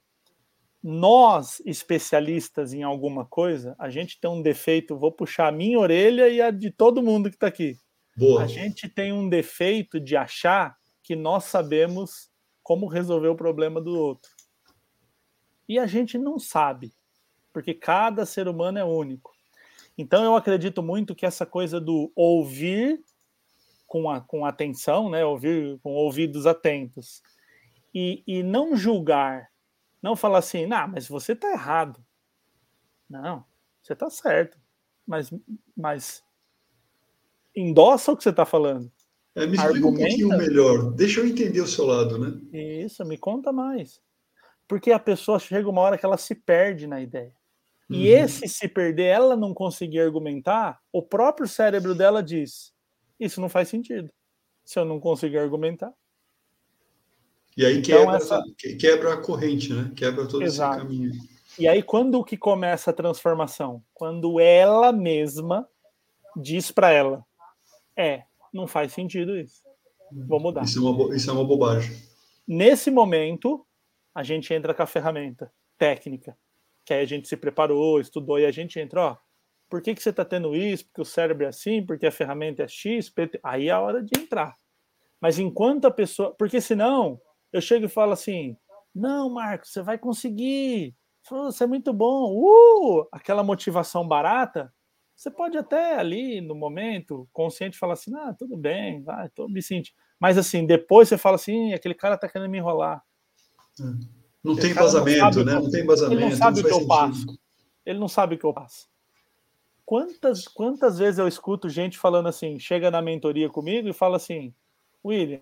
[0.83, 6.29] nós, especialistas em alguma coisa, a gente tem um defeito, vou puxar a minha orelha
[6.29, 7.76] e a de todo mundo que está aqui.
[8.16, 8.43] Boa.
[8.43, 12.31] A gente tem um defeito de achar que nós sabemos
[12.62, 14.31] como resolver o problema do outro.
[15.69, 16.93] E a gente não sabe,
[17.53, 19.33] porque cada ser humano é único.
[19.97, 23.03] Então eu acredito muito que essa coisa do ouvir
[23.87, 27.23] com, a, com atenção, né, ouvir com ouvidos atentos,
[27.95, 29.51] e, e não julgar
[30.03, 32.05] não falar assim, não, mas você está errado.
[33.09, 33.45] Não,
[33.83, 34.59] você está certo.
[35.07, 35.33] Mas,
[35.77, 36.23] mas
[37.55, 38.91] endossa o que você está falando.
[39.35, 40.05] É, me explica Argumenta.
[40.05, 40.93] um pouquinho melhor.
[40.93, 42.41] Deixa eu entender o seu lado, né?
[42.53, 44.01] Isso, me conta mais.
[44.69, 47.33] Porque a pessoa chega uma hora que ela se perde na ideia.
[47.91, 48.19] E uhum.
[48.19, 52.73] esse se perder, ela não conseguir argumentar, o próprio cérebro dela diz:
[53.19, 54.11] Isso não faz sentido.
[54.62, 55.93] Se eu não conseguir argumentar.
[57.57, 58.45] E aí então, quebra, essa...
[58.79, 59.91] quebra a corrente, né?
[59.97, 60.77] Quebra todo Exato.
[60.77, 61.12] esse caminho.
[61.59, 63.83] E aí, quando que começa a transformação?
[63.93, 65.66] Quando ela mesma
[66.37, 67.25] diz para ela:
[67.97, 69.62] É, não faz sentido isso.
[70.12, 70.62] Vou mudar.
[70.62, 71.97] Isso é, uma, isso é uma bobagem.
[72.47, 73.66] Nesse momento,
[74.19, 75.49] a gente entra com a ferramenta
[75.79, 76.37] técnica,
[76.85, 79.16] que aí a gente se preparou, estudou, e a gente entra, ó,
[79.71, 80.87] por que, que você está tendo isso?
[80.87, 83.39] Porque o cérebro é assim, porque a ferramenta é X, PT...
[83.45, 84.57] aí é a hora de entrar.
[85.21, 86.35] Mas enquanto a pessoa.
[86.37, 87.21] Porque senão
[87.53, 88.57] eu chego e falo assim:
[88.93, 90.97] não, Marcos, você vai conseguir.
[91.23, 92.35] Você é muito bom.
[92.35, 93.07] Uh!
[93.12, 94.75] Aquela motivação barata.
[95.14, 99.62] Você pode até ali, no momento, consciente, falar assim: ah, tudo bem, vai, tô me
[99.62, 99.97] sentindo.
[100.19, 103.01] Mas assim, depois você fala assim: aquele cara tá querendo me enrolar.
[104.43, 105.55] Não tem vazamento, né?
[105.55, 106.20] Não tem vazamento.
[106.20, 107.39] Ele não sabe o que eu passo.
[107.85, 108.89] Ele não sabe o que eu passo.
[109.85, 114.53] Quantas, quantas vezes eu escuto gente falando assim, chega na mentoria comigo e fala assim,
[115.05, 115.41] William,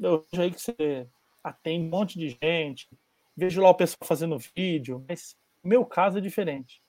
[0.00, 1.08] eu vejo aí que você
[1.42, 2.88] atende um monte de gente,
[3.36, 6.80] vejo lá o pessoal fazendo vídeo, mas o meu caso é diferente.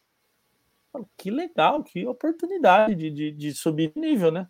[0.93, 4.47] Falo, que legal, que oportunidade de, de, de subir de nível, né?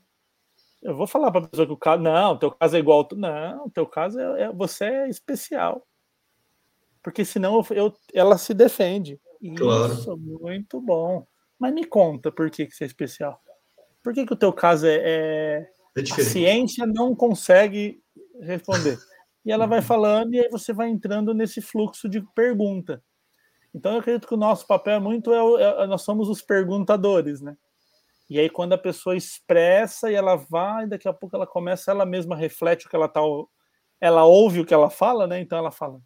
[0.81, 2.03] Eu vou falar para a pessoa que o caso.
[2.03, 3.07] Não, teu caso é igual.
[3.13, 5.86] Não, teu caso é, é, Você é especial.
[7.07, 9.17] Porque senão eu, eu ela se defende.
[9.55, 9.93] Claro.
[9.93, 11.25] Isso, muito bom.
[11.57, 13.41] Mas me conta por que, que você é especial.
[14.03, 14.95] Por que, que o teu caso é.
[14.95, 15.69] é...
[15.95, 18.03] é a ciência não consegue
[18.41, 18.99] responder
[19.45, 19.85] e ela vai uhum.
[19.85, 23.01] falando, e aí você vai entrando nesse fluxo de pergunta.
[23.73, 27.39] Então eu acredito que o nosso papel é muito, é, é, nós somos os perguntadores,
[27.39, 27.55] né?
[28.29, 32.05] E aí quando a pessoa expressa e ela vai, daqui a pouco ela começa, ela
[32.05, 33.21] mesma reflete o que ela tá,
[34.01, 35.39] ela ouve o que ela fala, né?
[35.39, 36.01] Então ela fala,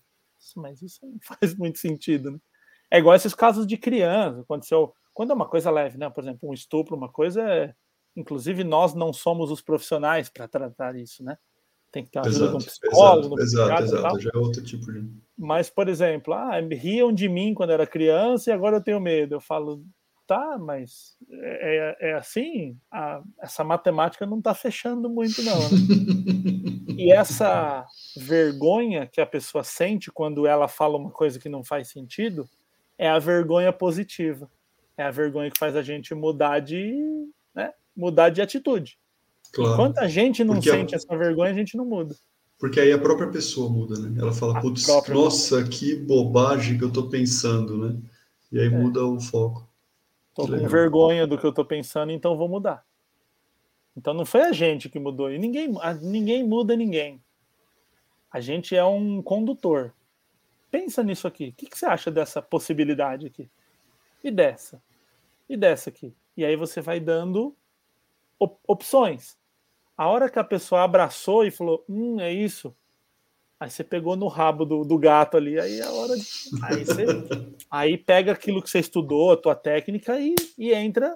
[0.58, 2.40] mas isso não faz muito sentido, né?
[2.90, 6.10] É igual esses casos de criança, aconteceu, quando é uma coisa leve, né?
[6.10, 7.74] Por exemplo, um estupro, uma coisa é,
[8.16, 11.38] inclusive nós não somos os profissionais para tratar isso, né?
[11.92, 14.20] tem que ter ajuda exato, de um psicólogo, exato, exato, exato.
[14.20, 15.12] já é outro tipo de.
[15.38, 19.36] Mas, por exemplo, ah, riam de mim quando era criança e agora eu tenho medo.
[19.36, 19.84] Eu falo,
[20.32, 22.78] tá, mas é, é, é assim?
[22.90, 25.60] A, essa matemática não está fechando muito, não.
[25.60, 25.68] Né?
[26.98, 31.90] e essa vergonha que a pessoa sente quando ela fala uma coisa que não faz
[31.90, 32.48] sentido
[32.98, 34.50] é a vergonha positiva.
[34.98, 38.98] É a vergonha que faz a gente mudar de, né, mudar de atitude.
[39.52, 39.74] Claro.
[39.74, 40.98] Enquanto a gente não Porque sente a...
[40.98, 42.16] essa vergonha, a gente não muda.
[42.58, 44.18] Porque aí a própria pessoa muda, né?
[44.18, 48.00] Ela fala, putz, nossa, que bobagem que eu tô pensando, né?
[48.50, 48.70] E aí é.
[48.70, 49.71] muda o foco.
[50.34, 52.86] Tô com vergonha do que eu tô pensando, então vou mudar.
[53.96, 55.32] Então não foi a gente que mudou.
[55.32, 57.22] E ninguém, ninguém muda ninguém.
[58.32, 59.94] A gente é um condutor.
[60.70, 61.50] Pensa nisso aqui.
[61.50, 63.50] O que, que você acha dessa possibilidade aqui?
[64.24, 64.82] E dessa?
[65.50, 66.16] E dessa aqui?
[66.38, 67.54] E aí você vai dando
[68.40, 69.38] op opções.
[69.98, 72.74] A hora que a pessoa abraçou e falou, hum, é isso.
[73.62, 76.26] Aí você pegou no rabo do, do gato ali, aí é hora de.
[76.64, 77.06] Aí, você,
[77.70, 81.16] aí pega aquilo que você estudou, a tua técnica, e, e entra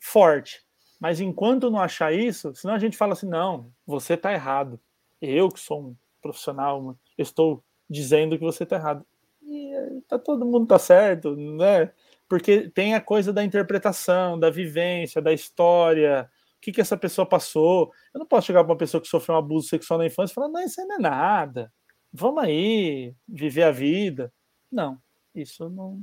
[0.00, 0.60] forte.
[1.00, 4.80] Mas enquanto não achar isso, senão a gente fala assim, não, você está errado.
[5.22, 9.06] Eu que sou um profissional, estou dizendo que você está errado.
[9.40, 11.92] E tá, todo mundo tá certo, né?
[12.28, 16.28] Porque tem a coisa da interpretação, da vivência, da história,
[16.60, 17.92] que, que essa pessoa passou.
[18.12, 20.34] Eu não posso chegar para uma pessoa que sofreu um abuso sexual na infância e
[20.34, 21.72] falar, não, isso aí não é nada.
[22.16, 24.32] Vamos aí, viver a vida.
[24.70, 25.02] Não,
[25.34, 26.00] isso não.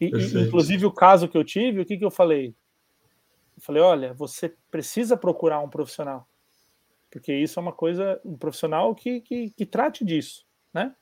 [0.00, 2.56] E, inclusive, o caso que eu tive, o que, que eu falei?
[3.54, 6.26] Eu falei, olha, você precisa procurar um profissional.
[7.10, 10.96] Porque isso é uma coisa, um profissional que, que, que trate disso, né?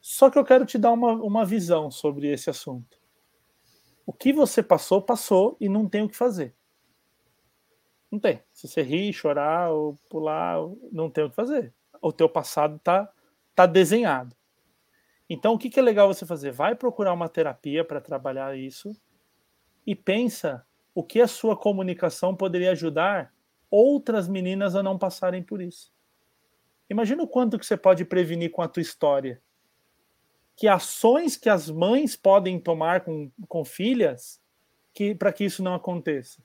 [0.00, 3.00] Só que eu quero te dar uma, uma visão sobre esse assunto.
[4.06, 6.54] O que você passou, passou e não tem o que fazer.
[8.12, 8.40] Não tem.
[8.52, 10.56] Se você rir, chorar ou pular,
[10.92, 11.74] não tem o que fazer.
[12.00, 13.12] O teu passado tá,
[13.56, 14.36] tá desenhado.
[15.28, 16.52] Então, o que, que é legal você fazer?
[16.52, 18.94] Vai procurar uma terapia para trabalhar isso
[19.84, 23.34] e pensa o que a sua comunicação poderia ajudar
[23.70, 25.92] outras meninas a não passarem por isso.
[26.88, 29.42] Imagina o quanto que você pode prevenir com a tua história.
[30.54, 34.40] Que ações que as mães podem tomar com, com filhas
[34.94, 36.42] que para que isso não aconteça.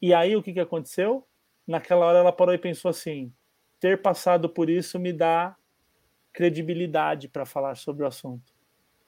[0.00, 1.26] E aí o que, que aconteceu?
[1.66, 3.32] Naquela hora ela parou e pensou assim:
[3.80, 5.56] ter passado por isso me dá
[6.32, 8.52] credibilidade para falar sobre o assunto.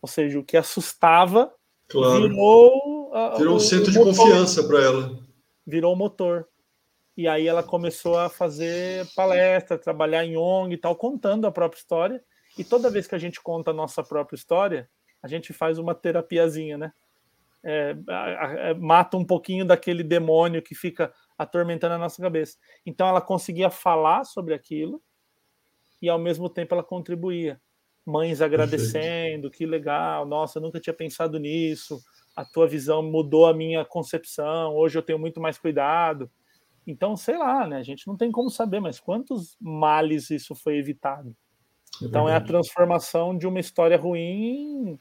[0.00, 1.52] Ou seja, o que assustava
[1.88, 2.28] claro.
[2.28, 3.12] virou.
[3.38, 5.18] Virou um centro de confiança para ela.
[5.66, 6.48] Virou motor.
[7.16, 11.78] E aí ela começou a fazer palestra, trabalhar em ONG e tal, contando a própria
[11.78, 12.22] história.
[12.58, 14.90] E toda vez que a gente conta a nossa própria história,
[15.22, 16.92] a gente faz uma terapiazinha, né?
[17.64, 17.96] é,
[18.58, 22.58] é, mata um pouquinho daquele demônio que fica atormentando a nossa cabeça.
[22.84, 25.02] Então ela conseguia falar sobre aquilo
[26.00, 27.60] e ao mesmo tempo ela contribuía.
[28.04, 32.02] Mães agradecendo, que legal, nossa, eu nunca tinha pensado nisso,
[32.36, 36.30] a tua visão mudou a minha concepção, hoje eu tenho muito mais cuidado.
[36.86, 37.78] Então, sei lá, né?
[37.78, 41.34] A gente não tem como saber, mas quantos males isso foi evitado?
[42.02, 44.98] É então é a transformação de uma história ruim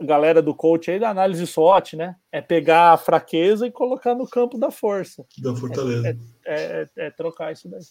[0.00, 2.16] em galera do coach aí da análise SWOT, né?
[2.30, 5.26] É pegar a fraqueza e colocar no campo da força.
[5.38, 6.08] Da fortaleza.
[6.08, 6.16] É,
[6.46, 7.82] é, é, é trocar isso daí.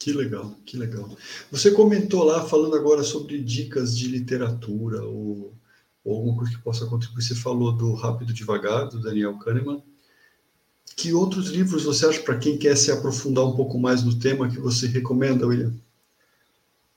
[0.00, 1.10] Que legal, que legal.
[1.50, 5.52] Você comentou lá, falando agora sobre dicas de literatura ou,
[6.02, 7.22] ou alguma coisa que possa contribuir.
[7.22, 9.82] Você falou do Rápido Devagar, do Daniel Kahneman.
[10.96, 14.48] Que outros livros você acha, para quem quer se aprofundar um pouco mais no tema,
[14.48, 15.74] que você recomenda, William?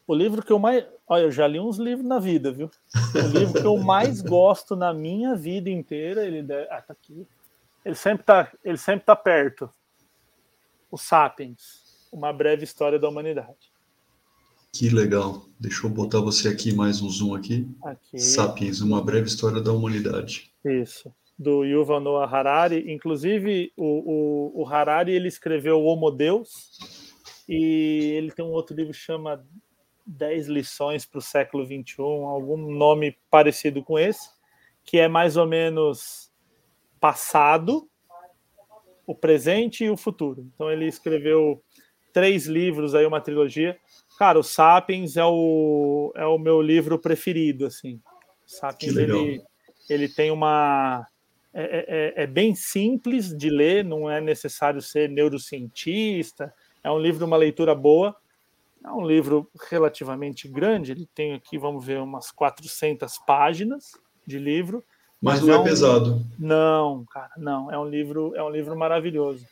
[0.08, 0.86] O livro que eu mais.
[1.06, 2.72] Olha, eu já li uns livros na vida, viu?
[3.14, 6.70] O livro que eu mais gosto na minha vida inteira, ele deve...
[6.72, 7.28] ah, tá aqui.
[7.84, 9.70] Ele sempre tá, ele sempre tá perto.
[10.90, 11.83] O Sapiens,
[12.14, 13.74] uma breve história da humanidade.
[14.72, 15.46] Que legal.
[15.60, 17.68] Deixa eu botar você aqui mais um zoom aqui.
[17.84, 18.20] aqui.
[18.20, 20.52] Sapiens, uma breve história da humanidade.
[20.64, 21.14] Isso.
[21.38, 22.92] Do Yuval Noah Harari.
[22.92, 26.78] Inclusive, o, o, o Harari ele escreveu o Homo Deus
[27.50, 29.46] e ele tem um outro livro que chama
[30.06, 34.30] 10 lições para o século 21, algum nome parecido com esse,
[34.84, 36.32] que é mais ou menos
[37.00, 37.88] passado,
[39.06, 40.50] o presente e o futuro.
[40.54, 41.62] Então ele escreveu
[42.14, 43.78] três livros aí, uma trilogia.
[44.18, 48.00] Cara, o Sapiens é o, é o meu livro preferido, assim.
[48.46, 49.42] Sapiens, ele,
[49.90, 51.06] ele tem uma...
[51.54, 56.52] É, é, é, é bem simples de ler, não é necessário ser neurocientista,
[56.84, 58.16] é um livro, uma leitura boa,
[58.84, 63.92] é um livro relativamente grande, ele tem aqui, vamos ver, umas 400 páginas
[64.26, 64.84] de livro.
[65.22, 65.64] Mas, mas não é, um...
[65.64, 66.26] pesado.
[66.38, 67.72] Não, cara, não.
[67.72, 69.46] É um livro, é um livro maravilhoso.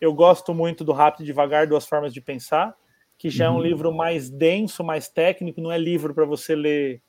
[0.00, 2.74] Eu gosto muito do Rápido e Devagar, Duas Formas de Pensar,
[3.18, 3.50] que já uhum.
[3.50, 3.66] é um uhum.
[3.66, 7.00] livro mais denso, mais técnico, não é livro para você ler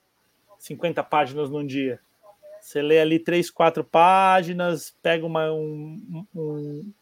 [0.60, 2.00] 50 páginas num dia.
[2.62, 6.94] Você lê ali três, quatro páginas, pega uma, um, um,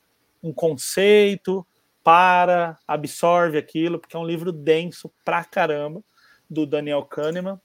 [0.43, 1.65] um conceito,
[2.05, 6.03] para, absorve aquilo, porque é um livro denso pra caramba,
[6.47, 7.59] do Daniel Kahneman.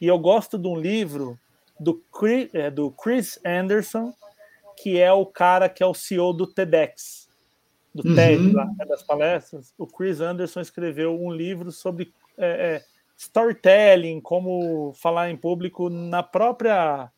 [0.00, 1.38] E eu gosto de um livro
[1.78, 4.14] do Chris, é, do Chris Anderson,
[4.78, 7.21] que é o cara que é o CEO do TEDx,
[7.94, 8.14] do uhum.
[8.14, 9.74] TED, lá, né, das palestras.
[9.76, 12.84] O Chris Anderson escreveu um livro sobre é, é,
[13.16, 17.10] storytelling, como falar em público na própria.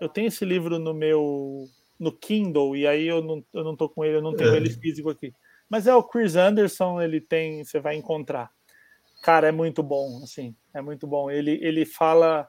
[0.00, 1.66] Eu tenho esse livro no meu
[1.98, 4.56] no Kindle e aí eu não, eu não tô com ele, eu não tenho é.
[4.56, 5.32] ele físico aqui.
[5.68, 8.50] Mas é o Chris Anderson, ele tem, você vai encontrar.
[9.22, 11.30] Cara, é muito bom, assim, é muito bom.
[11.30, 12.48] Ele, ele fala,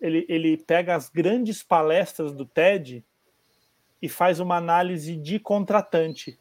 [0.00, 3.04] ele, ele pega as grandes palestras do TED
[4.00, 6.38] e faz uma análise de contratante.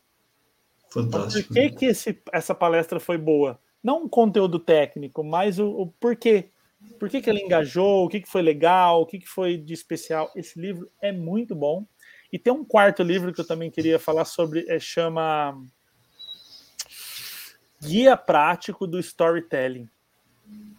[0.89, 1.47] Fantástico.
[1.49, 3.59] Por que, que esse, essa palestra foi boa?
[3.83, 6.49] Não o conteúdo técnico, mas o, o porquê.
[6.99, 8.05] Por que, que ele engajou?
[8.05, 9.01] O que, que foi legal?
[9.01, 10.31] O que, que foi de especial?
[10.35, 11.85] Esse livro é muito bom.
[12.31, 15.57] E tem um quarto livro que eu também queria falar sobre, é, chama
[17.81, 19.87] Guia Prático do Storytelling,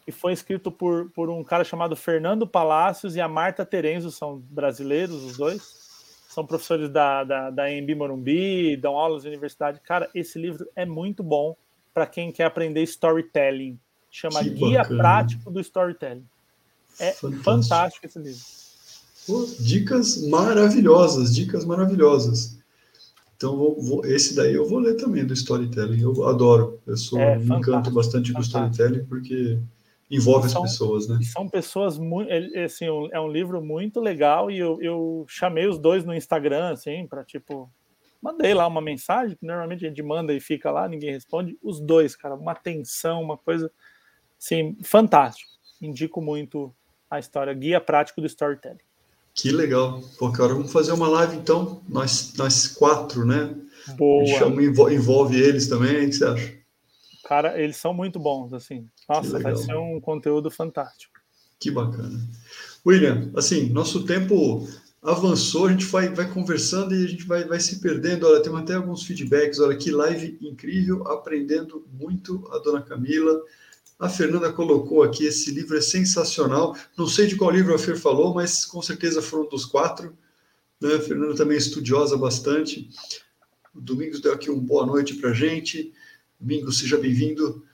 [0.04, 4.38] que foi escrito por, por um cara chamado Fernando Palácios e a Marta Terenzo, são
[4.50, 5.87] brasileiros os dois,
[6.38, 9.80] são professores da, da, da EMB Morumbi, dão aulas na universidade.
[9.80, 11.56] Cara, esse livro é muito bom
[11.92, 13.76] para quem quer aprender storytelling.
[14.08, 14.98] Chama que Guia bacana.
[15.02, 16.24] Prático do Storytelling.
[17.00, 18.40] É fantástico, fantástico esse livro.
[19.26, 22.56] Pô, dicas maravilhosas, dicas maravilhosas.
[23.36, 26.00] Então, vou, vou, esse daí eu vou ler também do storytelling.
[26.00, 26.78] Eu adoro.
[26.86, 29.58] Eu sou, é, me encanto bastante com o storytelling porque
[30.10, 31.18] envolve são, as pessoas, né?
[31.22, 32.30] São pessoas muito.
[32.64, 37.06] Assim, é um livro muito legal e eu, eu chamei os dois no Instagram, assim,
[37.06, 37.70] para tipo.
[38.20, 41.56] Mandei lá uma mensagem, que normalmente a gente manda e fica lá, ninguém responde.
[41.62, 43.70] Os dois, cara, uma atenção, uma coisa
[44.40, 45.48] assim, fantástico.
[45.80, 46.74] Indico muito
[47.08, 48.80] a história, guia prático do storytelling.
[49.34, 50.00] Que legal.
[50.18, 53.54] Pô, cara, vamos fazer uma live então, nós, nós quatro, né?
[53.96, 54.26] Boa.
[54.26, 56.57] Chama, envolve eles também, o que você acha?
[57.24, 58.88] Cara, eles são muito bons, assim.
[59.08, 61.18] Nossa, vai ser um conteúdo fantástico.
[61.58, 62.20] Que bacana.
[62.86, 64.66] William, assim, nosso tempo
[65.02, 68.26] avançou, a gente vai, vai conversando e a gente vai, vai se perdendo.
[68.26, 69.58] Olha, temos até alguns feedbacks.
[69.60, 73.40] Olha, que live incrível, aprendendo muito a dona Camila.
[73.98, 76.76] A Fernanda colocou aqui, esse livro é sensacional.
[76.96, 80.16] Não sei de qual livro a Fer falou, mas com certeza foram dos quatro.
[80.80, 80.94] Né?
[80.94, 82.88] A Fernanda também é estudiosa bastante.
[83.74, 85.92] O Domingos deu aqui uma boa noite para a gente.
[86.38, 87.64] Domingos, seja bem-vindo.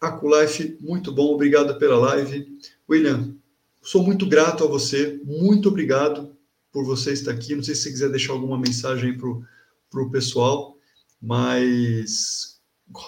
[0.00, 2.46] Aculife, muito bom, obrigado pela live.
[2.88, 3.34] William,
[3.82, 6.36] sou muito grato a você, muito obrigado
[6.70, 7.54] por você estar aqui.
[7.56, 10.76] Não sei se você quiser deixar alguma mensagem para o pessoal,
[11.20, 12.60] mas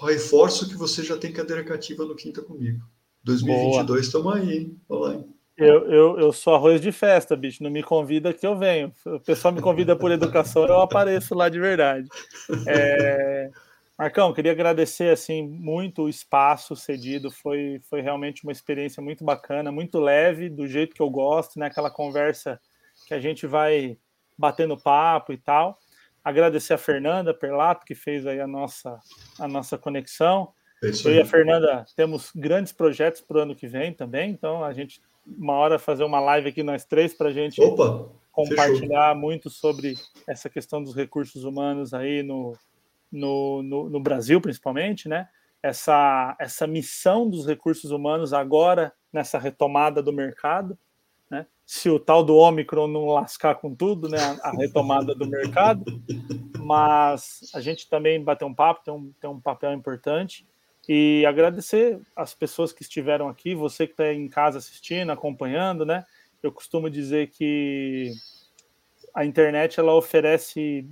[0.02, 2.82] reforço que você já tem cadeira cativa no Quinta comigo.
[3.22, 4.80] 2022 estamos aí, hein?
[4.88, 5.28] Olá, hein?
[5.56, 7.62] Eu, eu, eu sou arroz de festa, bicho.
[7.62, 8.92] Não me convida que eu venho.
[9.04, 12.08] O pessoal me convida por educação, eu apareço lá de verdade.
[12.66, 13.50] É...
[13.98, 17.32] Marcão, queria agradecer assim muito o espaço cedido.
[17.32, 21.66] Foi, foi realmente uma experiência muito bacana, muito leve, do jeito que eu gosto, né?
[21.66, 22.60] Aquela conversa
[23.08, 23.98] que a gente vai
[24.38, 25.80] batendo papo e tal.
[26.22, 29.00] Agradecer a Fernanda Perlato, que fez aí a nossa,
[29.36, 30.52] a nossa conexão.
[30.80, 34.62] É Eu e a Fernanda temos grandes projetos para o ano que vem também, então
[34.62, 39.08] a gente, uma hora, fazer uma live aqui nós três para a gente Opa, compartilhar
[39.08, 39.20] fechou.
[39.20, 39.94] muito sobre
[40.24, 42.56] essa questão dos recursos humanos aí no,
[43.10, 45.28] no, no, no Brasil, principalmente, né?
[45.62, 50.78] Essa, essa missão dos recursos humanos agora nessa retomada do mercado
[51.68, 55.84] se o tal do Omicron não lascar com tudo, né, a retomada do mercado,
[56.58, 60.48] mas a gente também bateu um papo, tem um, tem um papel importante,
[60.88, 66.06] e agradecer as pessoas que estiveram aqui, você que está em casa assistindo, acompanhando, né,
[66.42, 68.12] eu costumo dizer que
[69.14, 70.88] a internet, ela oferece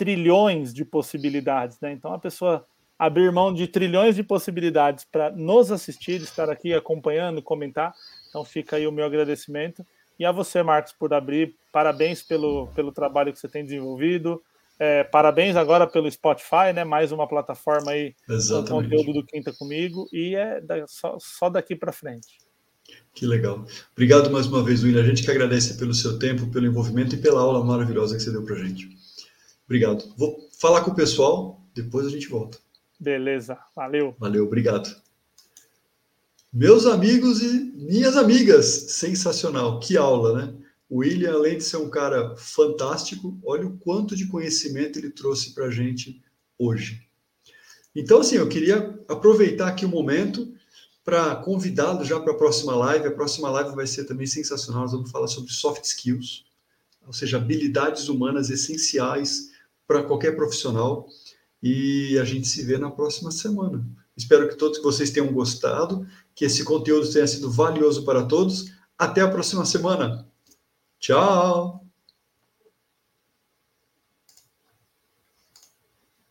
[0.00, 2.66] trilhões de possibilidades, né, então a pessoa
[2.98, 7.92] abrir mão de trilhões de possibilidades para nos assistir, estar aqui acompanhando, comentar,
[8.30, 9.84] então fica aí o meu agradecimento,
[10.18, 11.56] e a você, Marcos, por abrir.
[11.72, 14.42] Parabéns pelo, pelo trabalho que você tem desenvolvido.
[14.78, 16.84] É, parabéns agora pelo Spotify, né?
[16.84, 20.06] Mais uma plataforma aí com conteúdo do Quinta comigo.
[20.12, 22.36] E é da, só, só daqui para frente.
[23.14, 23.64] Que legal.
[23.92, 25.00] Obrigado mais uma vez, William.
[25.00, 28.30] A gente que agradece pelo seu tempo, pelo envolvimento e pela aula maravilhosa que você
[28.30, 28.90] deu para gente.
[29.70, 30.12] Obrigado.
[30.16, 32.58] Vou falar com o pessoal, depois a gente volta.
[32.98, 33.56] Beleza.
[33.76, 34.16] Valeu.
[34.18, 34.92] Valeu, obrigado.
[36.52, 40.54] Meus amigos e minhas amigas, sensacional, que aula, né?
[40.88, 45.54] O William, além de ser um cara fantástico, olha o quanto de conhecimento ele trouxe
[45.54, 46.20] para a gente
[46.58, 47.06] hoje.
[47.94, 50.52] Então, assim, eu queria aproveitar aqui o momento
[51.04, 53.06] para convidá-lo já para a próxima live.
[53.06, 54.82] A próxima live vai ser também sensacional.
[54.82, 56.44] Nós vamos falar sobre soft skills,
[57.06, 59.49] ou seja, habilidades humanas essenciais
[59.90, 61.08] para qualquer profissional.
[61.60, 63.84] E a gente se vê na próxima semana.
[64.16, 68.72] Espero que todos vocês tenham gostado, que esse conteúdo tenha sido valioso para todos.
[68.96, 70.28] Até a próxima semana.
[71.00, 71.89] Tchau!